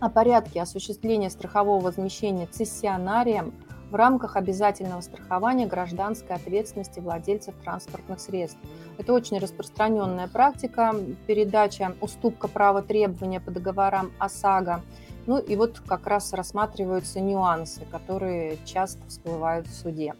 [0.00, 3.54] о порядке осуществления страхового возмещения цессионарием–
[3.90, 8.58] в рамках обязательного страхования гражданской ответственности владельцев транспортных средств.
[8.98, 10.94] Это очень распространенная практика,
[11.26, 14.80] передача, уступка права требования по договорам ОСАГО.
[15.26, 20.14] Ну и вот как раз рассматриваются нюансы, которые часто всплывают в суде.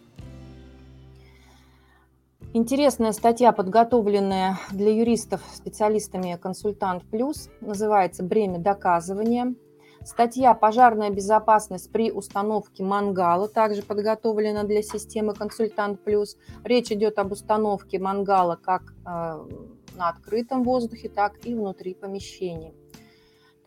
[2.53, 9.55] Интересная статья, подготовленная для юристов специалистами «Консультант Плюс», называется «Бремя доказывания».
[10.03, 16.39] Статья «Пожарная безопасность при установке мангала» также подготовлена для системы «Консультант Плюс».
[16.65, 22.75] Речь идет об установке мангала как э, на открытом воздухе, так и внутри помещений.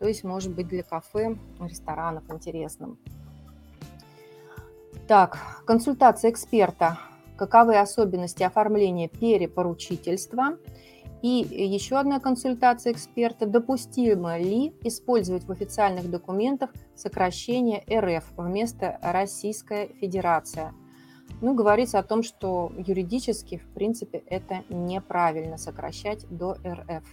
[0.00, 2.98] То есть, может быть, для кафе, ресторанов интересным.
[5.06, 6.98] Так, консультация эксперта.
[7.36, 10.58] Каковы особенности оформления перепоручительства–
[11.24, 13.46] и еще одна консультация эксперта.
[13.46, 20.74] Допустимо ли использовать в официальных документах сокращение РФ вместо Российская Федерация?
[21.40, 27.04] Ну, говорится о том, что юридически, в принципе, это неправильно сокращать до РФ.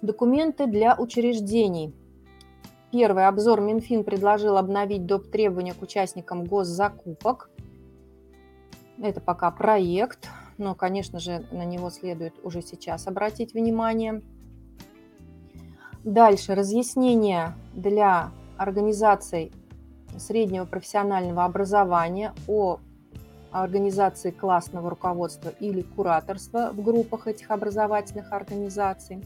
[0.00, 1.94] Документы для учреждений.
[2.90, 5.30] Первый обзор Минфин предложил обновить доп.
[5.30, 7.50] требования к участникам госзакупок.
[8.98, 14.22] Это пока проект но, конечно же, на него следует уже сейчас обратить внимание.
[16.04, 19.52] Дальше разъяснение для организаций
[20.18, 22.78] среднего профессионального образования о
[23.50, 29.22] организации классного руководства или кураторства в группах этих образовательных организаций.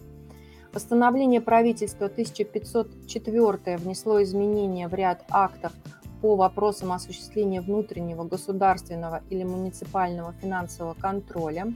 [0.73, 5.73] Постановление правительства 1504 внесло изменения в ряд актов
[6.21, 11.73] по вопросам осуществления внутреннего государственного или муниципального финансового контроля,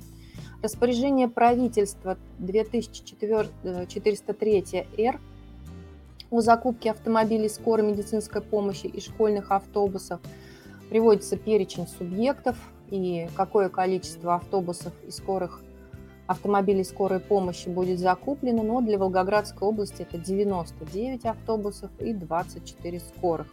[0.62, 5.20] распоряжение правительства 2403-Р
[6.30, 10.20] о закупке автомобилей скорой медицинской помощи и школьных автобусов
[10.88, 12.56] приводится перечень субъектов
[12.90, 15.62] и какое количество автобусов и скорых
[16.30, 23.48] автомобилей скорой помощи будет закуплено, но для Волгоградской области это 99 автобусов и 24 скорых.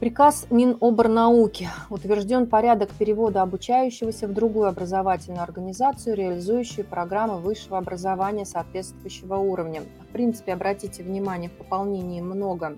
[0.00, 9.34] Приказ Миноборнауки утвержден порядок перевода обучающегося в другую образовательную организацию, реализующую программы высшего образования соответствующего
[9.34, 9.82] уровня.
[10.00, 12.76] В принципе, обратите внимание, в пополнении много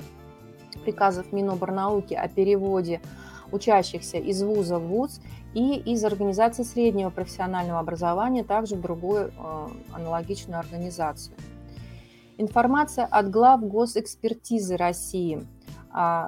[0.85, 3.01] приказов Миноборнауки о переводе
[3.53, 5.21] учащихся из вуза в вуз
[5.55, 11.37] и из организации среднего профессионального образования также в другую э, аналогичную организацию.
[12.37, 15.47] Информация от глав госэкспертизы России–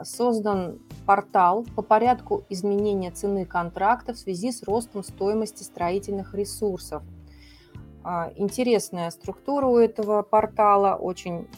[0.04, 7.02] создан портал по порядку изменения цены контракта в связи с ростом стоимости строительных ресурсов.
[8.02, 11.48] А, интересная структура у этого портала, очень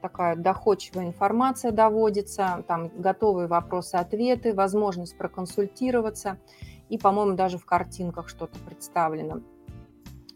[0.00, 6.38] такая доходчивая информация доводится, там готовые вопросы-ответы, возможность проконсультироваться,
[6.88, 9.40] и, по-моему, даже в картинках что-то представлено.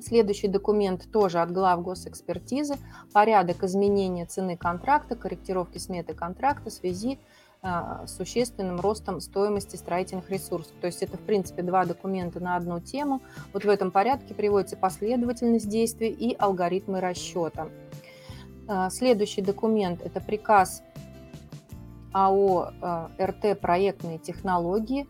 [0.07, 2.77] Следующий документ тоже от глав госэкспертизы.
[3.12, 7.19] Порядок изменения цены контракта, корректировки сметы контракта в связи
[7.61, 10.73] а, с существенным ростом стоимости строительных ресурсов.
[10.81, 13.21] То есть это, в принципе, два документа на одну тему.
[13.53, 17.66] Вот в этом порядке приводится последовательность действий и алгоритмы расчета.
[18.69, 20.85] А, следующий документ– это приказ
[22.12, 25.09] АО а, РТ «Проектные технологии»,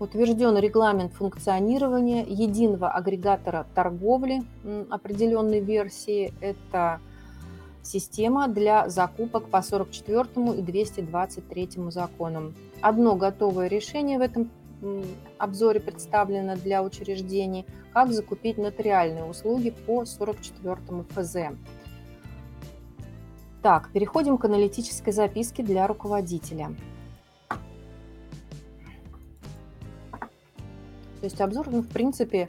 [0.00, 4.42] утвержден регламент функционирования единого агрегатора торговли
[4.90, 6.32] определенной версии.
[6.40, 7.00] Это
[7.82, 10.26] система для закупок по 44
[10.58, 12.54] и 223 законам.
[12.80, 14.50] Одно готовое решение в этом
[15.38, 20.76] обзоре представлено для учреждений, как закупить нотариальные услуги по 44
[21.10, 21.36] ФЗ.
[23.60, 26.76] Так, переходим к аналитической записке для руководителя.
[31.20, 32.48] То есть обзор, ну, в принципе,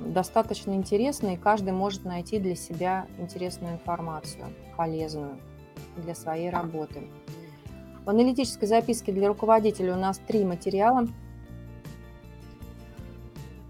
[0.00, 4.46] достаточно интересно, и каждый может найти для себя интересную информацию,
[4.76, 5.38] полезную
[5.96, 7.08] для своей работы.
[8.04, 11.06] В аналитической записке для руководителя у нас три материала.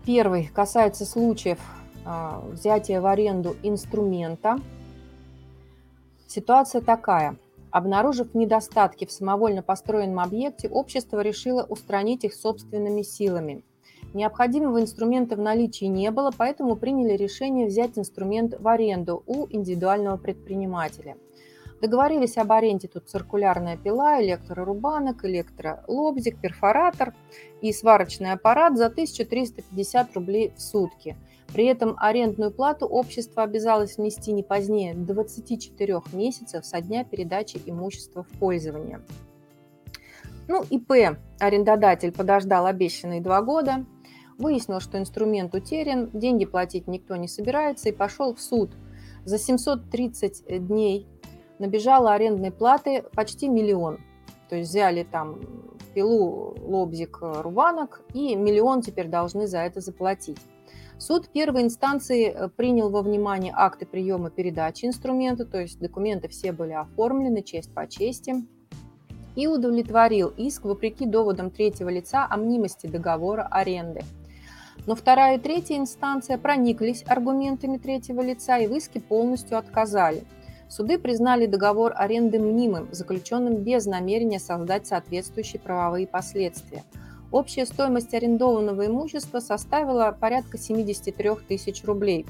[0.07, 1.59] Первый касается случаев
[2.05, 4.59] а, взятия в аренду инструмента.
[6.27, 7.37] Ситуация такая.
[7.71, 13.63] Обнаружив недостатки в самовольно построенном объекте, общество решило устранить их собственными силами.
[14.15, 20.17] Необходимого инструмента в наличии не было, поэтому приняли решение взять инструмент в аренду у индивидуального
[20.17, 21.17] предпринимателя–
[21.83, 27.13] Договорились об аренде тут циркулярная пила, электрорубанок, электролобзик, перфоратор
[27.61, 31.17] и сварочный аппарат за 1350 рублей в сутки.
[31.53, 38.23] При этом арендную плату общество обязалось внести не позднее 24 месяцев со дня передачи имущества
[38.23, 39.01] в пользование.
[40.47, 43.85] Ну, ИП арендодатель подождал обещанные два года,
[44.39, 48.71] выяснил, что инструмент утерян, деньги платить никто не собирается и пошел в суд.
[49.25, 51.07] За 730 дней
[51.59, 53.99] набежало арендной платы почти миллион.
[54.49, 55.41] То есть взяли там
[55.95, 60.39] пилу, лобзик, рубанок, и миллион теперь должны за это заплатить.
[60.99, 66.53] Суд первой инстанции э, принял во внимание акты приема передачи инструмента, то есть документы все
[66.53, 68.35] были оформлены, честь по чести,
[69.35, 74.03] и удовлетворил иск вопреки доводам третьего лица о мнимости договора аренды.
[74.87, 80.25] Но вторая и третья инстанция прониклись аргументами третьего лица и в иске полностью отказали–
[80.73, 86.83] Суды признали договор аренды мнимым, заключенным без намерения создать соответствующие правовые последствия.
[87.31, 92.25] Общая стоимость арендованного имущества составила порядка 73 тысяч рублей.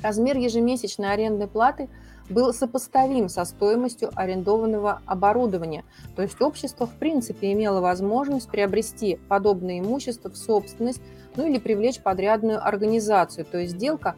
[0.00, 1.88] Размер ежемесячной арендной платы
[2.28, 9.80] был сопоставим со стоимостью арендованного оборудования, то есть общество в принципе имело возможность приобрести подобное
[9.80, 11.02] имущество в собственность,
[11.36, 14.16] ну или привлечь подрядную организацию, то есть сделка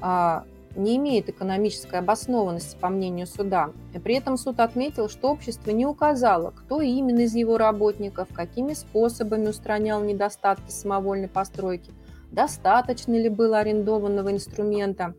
[0.00, 0.44] а,
[0.76, 3.70] не имеет экономической обоснованности, по мнению суда.
[4.02, 9.48] При этом суд отметил, что общество не указало, кто именно из его работников, какими способами
[9.48, 11.92] устранял недостатки самовольной постройки,
[12.30, 15.14] достаточно ли было арендованного инструмента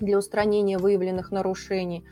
[0.00, 2.04] для устранения выявленных нарушений.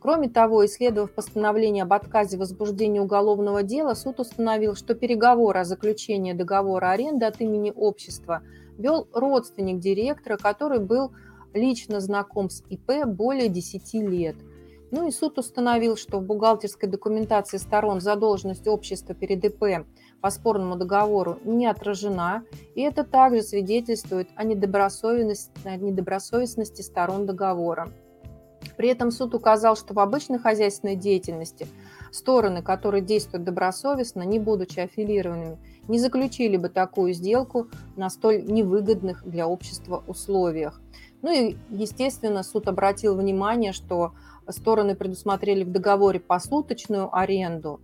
[0.00, 6.32] Кроме того, исследовав постановление об отказе возбуждения уголовного дела, суд установил, что переговоры о заключении
[6.32, 8.42] договора аренды от имени общества
[8.78, 11.12] вел родственник директора, который был
[11.54, 14.36] лично знаком с ИП более 10 лет.
[14.90, 19.86] Ну и суд установил, что в бухгалтерской документации сторон задолженность общества перед ИП
[20.22, 22.44] по спорному договору не отражена,
[22.74, 27.88] и это также свидетельствует о недобросовестности, недобросовестности сторон договора.
[28.76, 31.66] При этом суд указал, что в обычной хозяйственной деятельности
[32.12, 35.58] стороны, которые действуют добросовестно, не будучи аффилированными,
[35.88, 37.66] не заключили бы такую сделку
[37.96, 40.80] на столь невыгодных для общества условиях.
[41.22, 44.12] Ну и, естественно, суд обратил внимание, что
[44.48, 47.80] стороны предусмотрели в договоре посуточную аренду,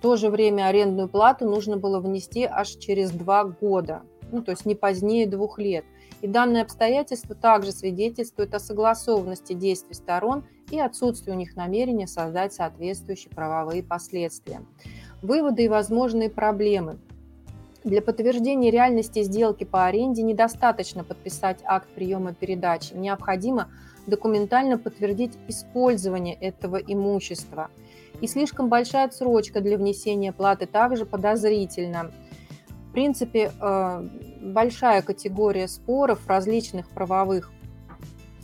[0.00, 4.66] то же время арендную плату нужно было внести аж через два года, ну то есть
[4.66, 5.84] не позднее двух лет.
[6.20, 12.52] И данное обстоятельство также свидетельствует о согласованности действий сторон и отсутствии у них намерения создать
[12.52, 14.62] соответствующие правовые последствия.
[15.22, 16.98] Выводы и возможные проблемы–
[17.82, 22.92] для подтверждения реальности сделки по аренде недостаточно подписать акт приема передачи.
[22.92, 23.70] Необходимо
[24.06, 27.70] документально подтвердить использование этого имущества.
[28.20, 32.10] И слишком большая отсрочка для внесения платы также подозрительна.
[32.88, 34.08] В принципе, э,
[34.40, 37.52] большая категория споров различных правовых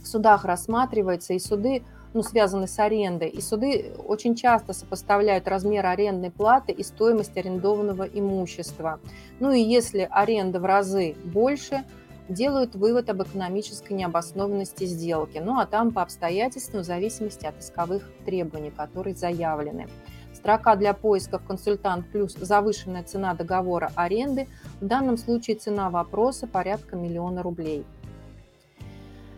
[0.02, 1.82] в судах рассматривается, и суды
[2.14, 3.28] ну, связаны с арендой.
[3.28, 9.00] И суды очень часто сопоставляют размер арендной платы и стоимость арендованного имущества.
[9.38, 11.84] Ну и если аренда в разы больше,
[12.28, 15.38] делают вывод об экономической необоснованности сделки.
[15.38, 19.88] Ну а там по обстоятельствам в зависимости от исковых требований, которые заявлены.
[20.34, 24.48] Строка для поисков консультант плюс завышенная цена договора аренды.
[24.80, 27.84] В данном случае цена вопроса порядка миллиона рублей.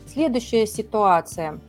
[0.07, 1.61] Следующая ситуация.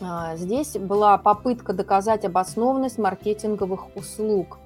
[0.00, 4.58] А, здесь была попытка доказать обоснованность маркетинговых услуг.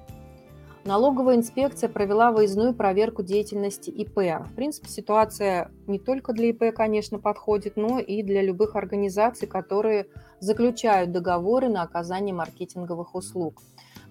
[0.87, 4.15] Налоговая инспекция провела выездную проверку деятельности ИП.
[4.15, 10.07] В принципе, ситуация не только для ИП, конечно, подходит, но и для любых организаций, которые
[10.39, 13.61] заключают договоры на оказание маркетинговых услуг.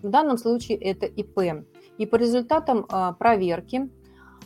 [0.03, 1.64] В данном случае это ИП.
[1.97, 3.89] И по результатам а, проверки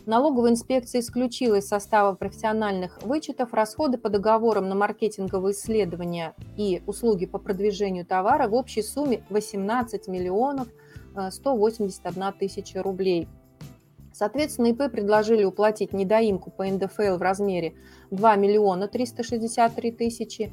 [0.07, 7.27] Налоговая инспекция исключила из состава профессиональных вычетов расходы по договорам на маркетинговые исследования и услуги
[7.27, 10.69] по продвижению товара в общей сумме 18 миллионов
[11.31, 13.29] 181 э, тысяча рублей.
[14.13, 17.75] Соответственно, ИП предложили уплатить недоимку по НДФЛ в размере
[18.11, 20.53] 2 миллиона 363 тысячи,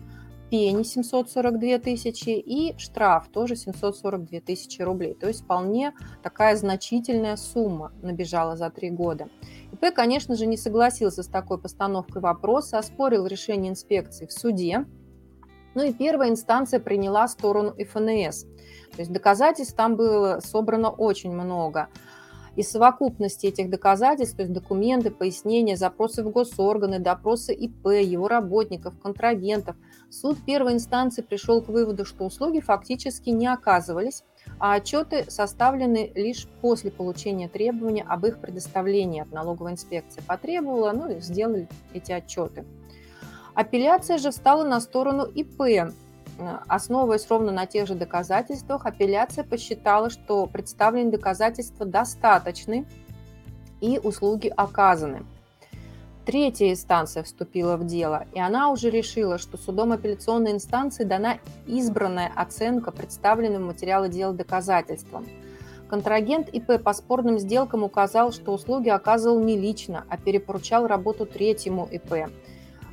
[0.49, 5.13] пени 742 тысячи и штраф тоже 742 тысячи рублей.
[5.15, 5.93] То есть вполне
[6.23, 9.27] такая значительная сумма набежала за три года.
[9.73, 14.85] ИП, конечно же, не согласился с такой постановкой вопроса, оспорил решение инспекции в суде.
[15.75, 18.45] Ну и первая инстанция приняла сторону ФНС.
[18.97, 21.87] То есть доказательств там было собрано очень много.
[22.55, 28.99] И совокупности этих доказательств, то есть документы, пояснения, запросы в госорганы, допросы ИП, его работников,
[28.99, 29.75] контрагентов,
[30.09, 34.23] суд первой инстанции пришел к выводу, что услуги фактически не оказывались,
[34.57, 40.23] а отчеты составлены лишь после получения требования об их предоставлении от налоговой инспекции.
[40.25, 42.65] Потребовала, ну и сделали эти отчеты.
[43.53, 45.93] Апелляция же встала на сторону ИП,
[46.67, 52.85] Основываясь ровно на тех же доказательствах, апелляция посчитала, что представленные доказательства достаточны
[53.81, 55.25] и услуги оказаны.
[56.25, 62.31] Третья инстанция вступила в дело, и она уже решила, что судом апелляционной инстанции дана избранная
[62.35, 65.25] оценка представленным в материале дела доказательствам.
[65.89, 71.87] Контрагент ИП по спорным сделкам указал, что услуги оказывал не лично, а перепоручал работу третьему
[71.89, 72.29] ИП.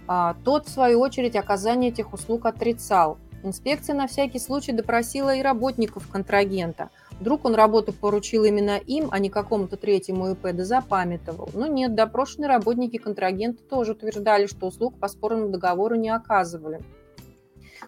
[0.06, 3.18] А, тот, в свою очередь, оказание этих услуг отрицал.
[3.44, 6.88] Инспекция на всякий случай допросила и работников контрагента.
[7.20, 11.50] Вдруг он работу поручил именно им, а не какому-то третьему ИП, да запамятовал.
[11.52, 16.80] Но нет, допрошенные работники контрагента тоже утверждали, что услуг по спорному договору не оказывали.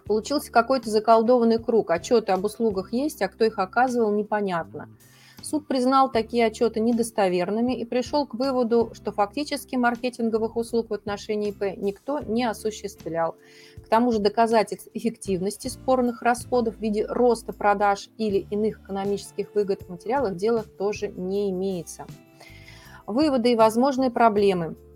[0.05, 1.89] Получился какой-то заколдованный круг.
[1.89, 4.87] Отчеты об услугах есть, а кто их оказывал, непонятно.
[5.49, 11.51] Суд признал такие отчеты недостоверными и пришел к выводу, что фактически маркетинговых услуг в отношении
[11.51, 13.37] ИП никто не осуществлял.
[13.77, 19.83] К тому же доказательств эффективности спорных расходов в виде роста продаж или иных экономических выгод
[19.83, 22.05] в материалах дела тоже не имеется.
[23.05, 24.75] Выводы и возможные проблемы–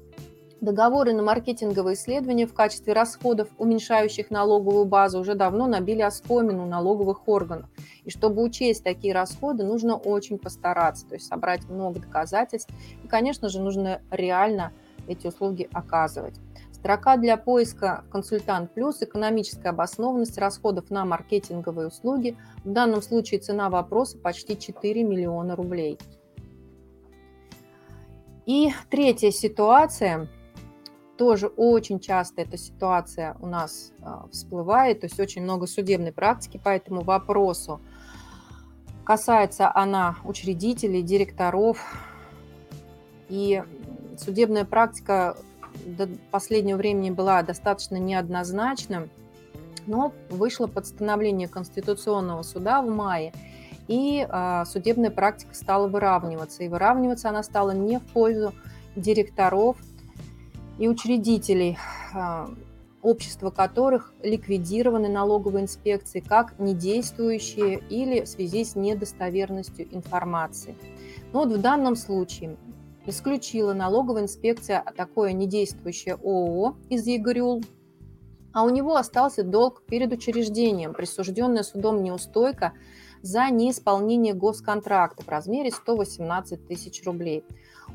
[0.62, 7.28] Договоры на маркетинговые исследования в качестве расходов, уменьшающих налоговую базу, уже давно набили оскомину налоговых
[7.28, 7.68] органов.
[8.04, 12.72] И чтобы учесть такие расходы, нужно очень постараться, то есть собрать много доказательств.
[13.04, 14.72] И, конечно же, нужно реально
[15.08, 16.36] эти услуги оказывать.
[16.74, 22.38] Строка для поиска «Консультант плюс»– экономическая обоснованность расходов на маркетинговые услуги.
[22.64, 25.98] В данном случае цена вопроса почти 4 миллиона рублей.
[28.46, 30.30] И третья ситуация–
[31.22, 36.58] тоже очень часто эта ситуация у нас а, всплывает, то есть очень много судебной практики
[36.58, 37.80] по этому вопросу.
[39.06, 41.78] Касается она учредителей, директоров.
[43.30, 43.62] И
[44.18, 45.38] судебная практика
[45.86, 49.08] до последнего времени была достаточно неоднозначна,
[49.86, 53.32] но вышло постановление Конституционного суда в мае,
[53.88, 56.64] и э, судебная практика стала выравниваться.
[56.64, 58.56] И выравниваться она стала не в пользу
[58.96, 59.78] директоров
[60.82, 61.78] и учредителей,
[62.12, 62.50] а,
[63.04, 70.76] общества которых ликвидированы налоговой инспекцией как недействующие или в связи с недостоверностью информации.
[71.34, 72.58] Но вот в данном случае
[73.06, 77.64] исключила налоговая инспекция такое недействующее ООО из ЕГРЮЛ,
[78.52, 82.74] а у него остался долг перед учреждением, присужденная судом неустойка
[83.22, 87.44] за неисполнение госконтракта в размере 118 тысяч рублей.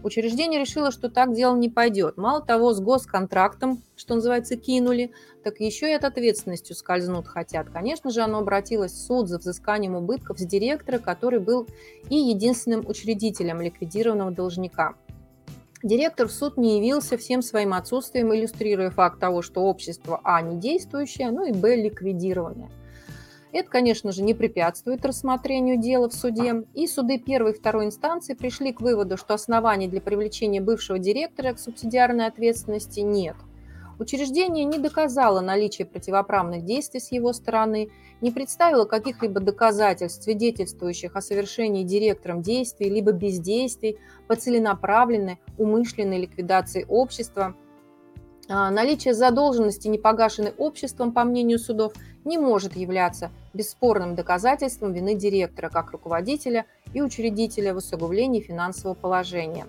[0.02, 2.16] Учреждение решило, что так дело не пойдет.
[2.16, 7.70] Мало того, с госконтрактом, что называется, кинули, так еще и от ответственностью скользнут хотят.
[7.70, 11.66] Конечно же, оно обратилось в суд за взысканием убытков с директора, который был
[12.08, 14.94] и единственным учредителем ликвидированного должника.
[15.82, 20.58] Директор в суд не явился всем своим отсутствием, иллюстрируя факт того, что общество А не
[20.58, 22.70] действующее, ну и Б ликвидированное.
[23.52, 26.64] Это, конечно же, не препятствует рассмотрению дела в суде.
[26.74, 31.54] И суды первой и второй инстанции пришли к выводу, что оснований для привлечения бывшего директора
[31.54, 33.36] к субсидиарной ответственности нет.
[33.98, 37.88] Учреждение не доказало наличие противоправных действий с его стороны,
[38.20, 46.84] не представило каких-либо доказательств, свидетельствующих о совершении директором действий либо бездействий по целенаправленной, умышленной ликвидации
[46.88, 47.54] общества–
[48.48, 51.92] наличие задолженности, не погашенной обществом, по мнению судов,
[52.24, 59.66] не может являться бесспорным доказательством вины директора как руководителя и учредителя в усугублении финансового положения.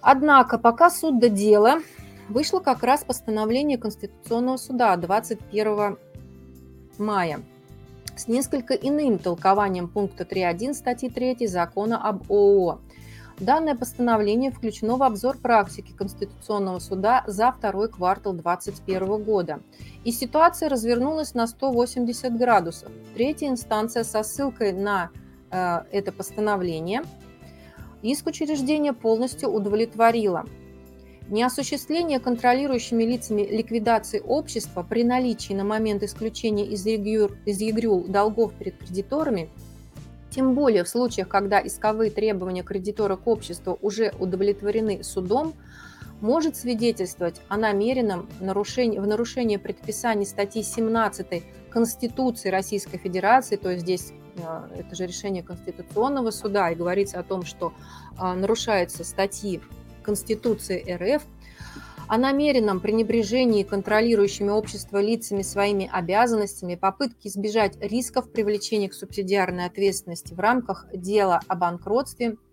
[0.00, 1.80] Однако, пока суд до дела,
[2.28, 5.98] вышло как раз постановление Конституционного суда 21
[6.98, 7.40] мая
[8.16, 12.80] с несколько иным толкованием пункта 3.1 статьи 3 закона об ООО–
[13.40, 19.60] Данное постановление включено в обзор практики Конституционного суда за второй квартал 2021 года.
[20.04, 22.92] И ситуация развернулась на 180 градусов.
[23.14, 25.10] Третья инстанция со ссылкой на
[25.50, 27.02] э, это постановление
[28.02, 30.44] иск учреждения полностью удовлетворило.
[31.28, 38.52] Неосуществление контролирующими лицами ликвидации общества при наличии на момент исключения из ЕГРЮЛ, из ЕГРЮЛ долгов
[38.54, 39.48] перед кредиторами,
[40.30, 45.54] тем более в случаях, когда исковые требования кредитора к обществу уже удовлетворены судом,
[46.20, 53.82] может свидетельствовать о намеренном нарушении, в нарушении предписаний статьи 17 Конституции Российской Федерации, то есть
[53.82, 54.12] здесь
[54.44, 57.72] а, это же решение Конституционного суда, и говорится о том, что
[58.18, 59.60] а, нарушаются статьи
[60.02, 61.22] Конституции РФ,
[62.10, 70.34] о намеренном пренебрежении контролирующими общество лицами своими обязанностями, попытке избежать рисков привлечения к субсидиарной ответственности
[70.34, 72.36] в рамках дела о банкротстве–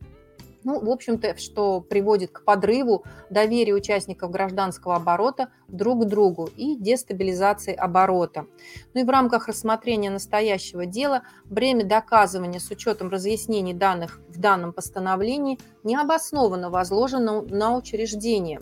[0.64, 6.76] ну, в общем-то, что приводит к подрыву доверия участников гражданского оборота друг к другу и
[6.76, 8.48] дестабилизации оборота.
[8.94, 14.74] Ну и в рамках рассмотрения настоящего дела бремя доказывания с учетом разъяснений данных в данном
[14.74, 18.60] постановлении необоснованно возложено на учреждение.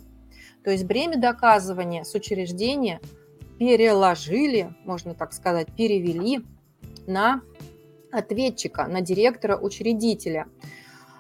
[0.66, 3.00] То есть бремя доказывания с учреждения
[3.58, 6.42] переложили, можно так сказать, перевели
[7.08, 7.42] на
[8.12, 10.48] ответчика, на директора-учредителя–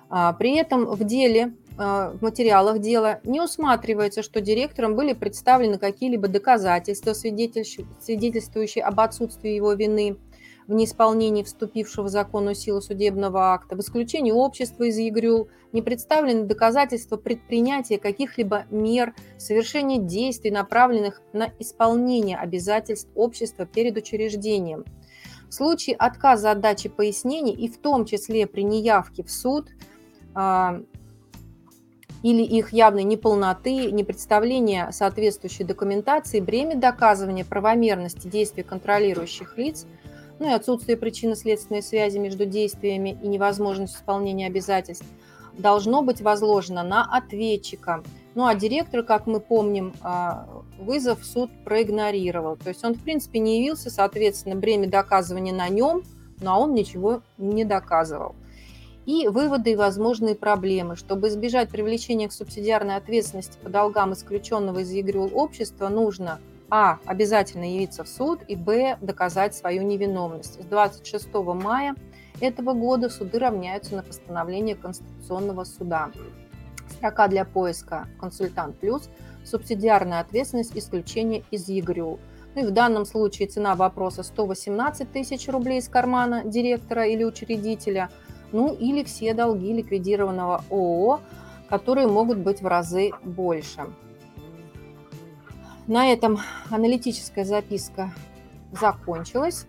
[0.09, 5.77] а, при этом в деле, а, в материалах дела не усматривается, что директором были представлены
[5.77, 10.17] какие-либо доказательства, свидетельствующие об отсутствии его вины
[10.67, 13.75] в неисполнении вступившего в законную силу судебного акта.
[13.75, 21.51] В исключении общества из ЕГРЮЛ не представлены доказательства предпринятия каких-либо мер, совершения действий, направленных на
[21.59, 24.85] исполнение обязательств общества перед учреждением.
[25.49, 29.69] В случае отказа от дачи пояснений и в том числе при неявке в суд–
[30.35, 30.81] а,
[32.21, 39.85] или их явной неполноты, непредставления соответствующей документации, бремя доказывания правомерности действий контролирующих лиц,
[40.39, 45.05] ну и отсутствие причинно-следственной связи между действиями и невозможностью исполнения обязательств,
[45.57, 48.03] должно быть возложено на ответчика.
[48.35, 52.57] Ну а директор, как мы помним, а, вызов суд проигнорировал.
[52.57, 56.03] То есть он, в принципе, не явился, соответственно, бремя доказывания на нем,
[56.41, 58.35] но он ничего не доказывал
[59.05, 60.95] и выводы и возможные проблемы.
[60.95, 66.39] Чтобы избежать привлечения к субсидиарной ответственности по долгам исключенного из ЕГРЮЛ общества, нужно
[66.69, 66.99] а.
[67.05, 68.97] обязательно явиться в суд и б.
[69.01, 70.61] доказать свою невиновность.
[70.61, 71.95] С 26 мая
[72.39, 76.11] этого года суды равняются на постановление Конституционного суда.
[76.89, 79.09] Строка для поиска «Консультант плюс»,
[79.43, 82.19] субсидиарная ответственность, исключение из ЕГРЮЛ.
[82.55, 88.09] Ну и в данном случае цена вопроса 118 тысяч рублей из кармана директора или учредителя–
[88.55, 91.19] ну или все долги ликвидированного ООО,
[91.69, 93.81] которые могут быть в разы больше.
[95.87, 96.39] На этом
[96.71, 98.11] аналитическая записка
[98.71, 99.67] закончилась.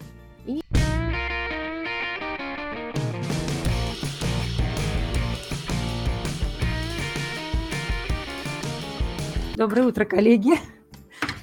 [9.56, 10.52] Доброе утро, коллеги.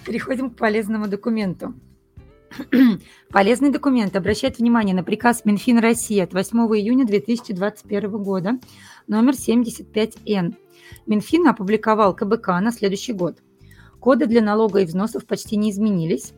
[0.06, 1.76] Переходим к полезному документу.
[3.30, 8.60] Полезный документ обращает внимание на приказ Минфин России от 8 июня 2021 года
[9.08, 10.56] номер 75Н.
[11.06, 13.38] Минфин опубликовал КБК на следующий год.
[14.04, 16.34] Коды для налога и взносов почти не изменились.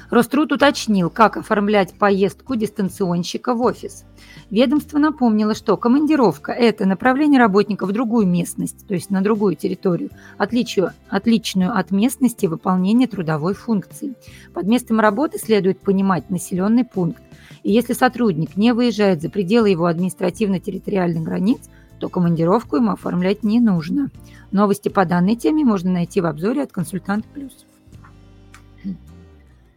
[0.10, 4.06] Роструд уточнил, как оформлять поездку дистанционщика в офис.
[4.50, 10.10] Ведомство напомнило, что командировка– это направление работника в другую местность, то есть на другую территорию,
[10.38, 14.16] отличию, отличную от местности выполнения трудовой функции.
[14.54, 17.22] Под местом работы следует понимать населенный пункт.
[17.64, 21.62] И если сотрудник не выезжает за пределы его административно-территориальных границ,
[22.00, 24.10] то командировку ему оформлять не нужно.
[24.52, 27.66] Новости по данной теме можно найти в обзоре от «Консультант Плюс».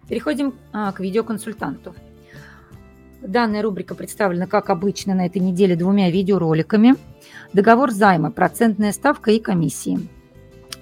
[0.09, 1.95] Переходим а, к видеоконсультанту.
[3.23, 6.95] Данная рубрика представлена, как обычно, на этой неделе двумя видеороликами.
[7.53, 9.99] Договор займа, процентная ставка и комиссии.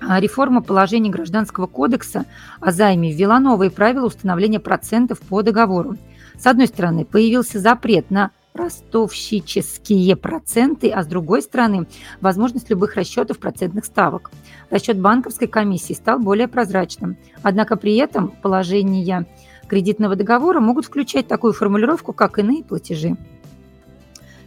[0.00, 2.26] А, реформа положений Гражданского кодекса
[2.60, 5.96] о займе ввела новые правила установления процентов по договору.
[6.38, 11.86] С одной стороны, появился запрет на ростовщические проценты, а с другой стороны
[12.20, 14.30] возможность любых расчетов процентных ставок.
[14.70, 17.16] Расчет банковской комиссии стал более прозрачным.
[17.42, 19.26] Однако при этом положения
[19.68, 23.16] кредитного договора могут включать такую формулировку, как иные платежи.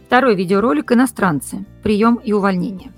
[0.06, 1.66] Второй видеоролик «Иностранцы.
[1.82, 2.92] Прием и увольнение».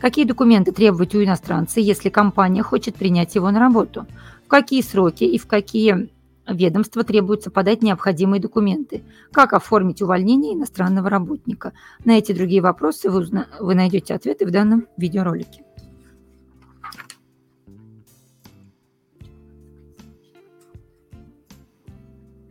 [0.00, 4.06] Какие документы требовать у иностранца, если компания хочет принять его на работу?
[4.44, 6.08] В какие сроки и в какие
[6.48, 9.04] ведомства требуется подать необходимые документы?
[9.32, 11.72] Как оформить увольнение иностранного работника?
[12.04, 13.48] На эти другие вопросы вы, узна...
[13.60, 15.64] вы найдете ответы в данном видеоролике.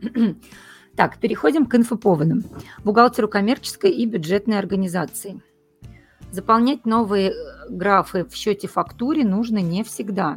[0.96, 2.42] Так, переходим к инфоповодам.
[2.82, 5.42] Бухгалтеру коммерческой и бюджетной организации.
[6.32, 7.34] Заполнять новые э,
[7.68, 10.36] графы в счете фактуре нужно не всегда.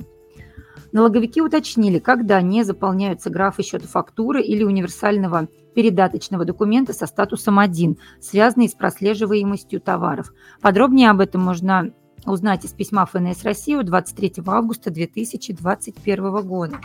[0.91, 7.97] Налоговики уточнили, когда не заполняются графы счета фактуры или универсального передаточного документа со статусом 1,
[8.19, 10.33] связанные с прослеживаемостью товаров.
[10.61, 11.91] Подробнее об этом можно
[12.25, 16.79] узнать из письма ФНС России 23 августа 2021 года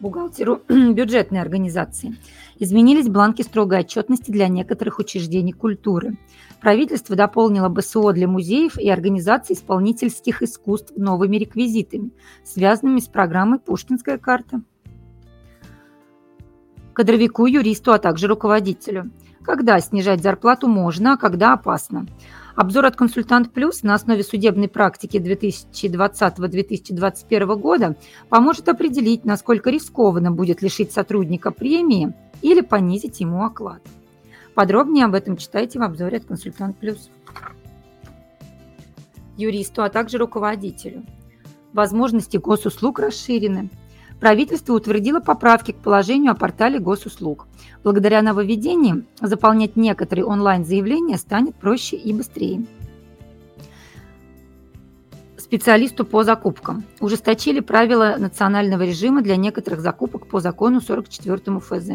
[0.00, 2.16] бухгалтеру бюджетной организации.
[2.58, 6.16] Изменились бланки строгой отчетности для некоторых учреждений культуры.
[6.60, 12.10] Правительство дополнило БСО для музеев и организаций исполнительских искусств новыми реквизитами,
[12.44, 14.60] связанными с программой «Пушкинская карта».
[16.92, 19.10] Кадровику, юристу, а также руководителю.
[19.42, 22.06] Когда снижать зарплату можно, а когда опасно.
[22.56, 27.96] Обзор от «Консультант Плюс» на основе судебной практики 2020-2021 года
[28.28, 33.80] поможет определить, насколько рискованно будет лишить сотрудника премии или понизить ему оклад.
[34.54, 37.10] Подробнее об этом читайте в обзоре от «Консультант Плюс».
[39.36, 41.04] Юристу, а также руководителю.
[41.72, 43.70] Возможности госуслуг расширены–
[44.20, 47.48] правительство утвердило поправки к положению о портале госуслуг.
[47.82, 52.66] Благодаря нововведениям заполнять некоторые онлайн-заявления станет проще и быстрее.
[55.36, 56.84] Специалисту по закупкам.
[57.00, 61.90] Ужесточили правила национального режима для некоторых закупок по закону 44 ФЗ.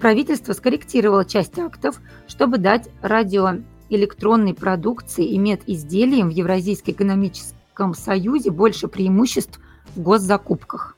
[0.00, 8.88] Правительство скорректировало часть актов, чтобы дать радиоэлектронной продукции и медизделиям в Евразийском экономическом союзе больше
[8.88, 9.60] преимуществ
[9.94, 10.96] в госзакупках.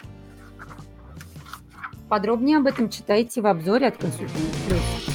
[2.08, 5.11] Подробнее об этом читайте в обзоре от консультанта.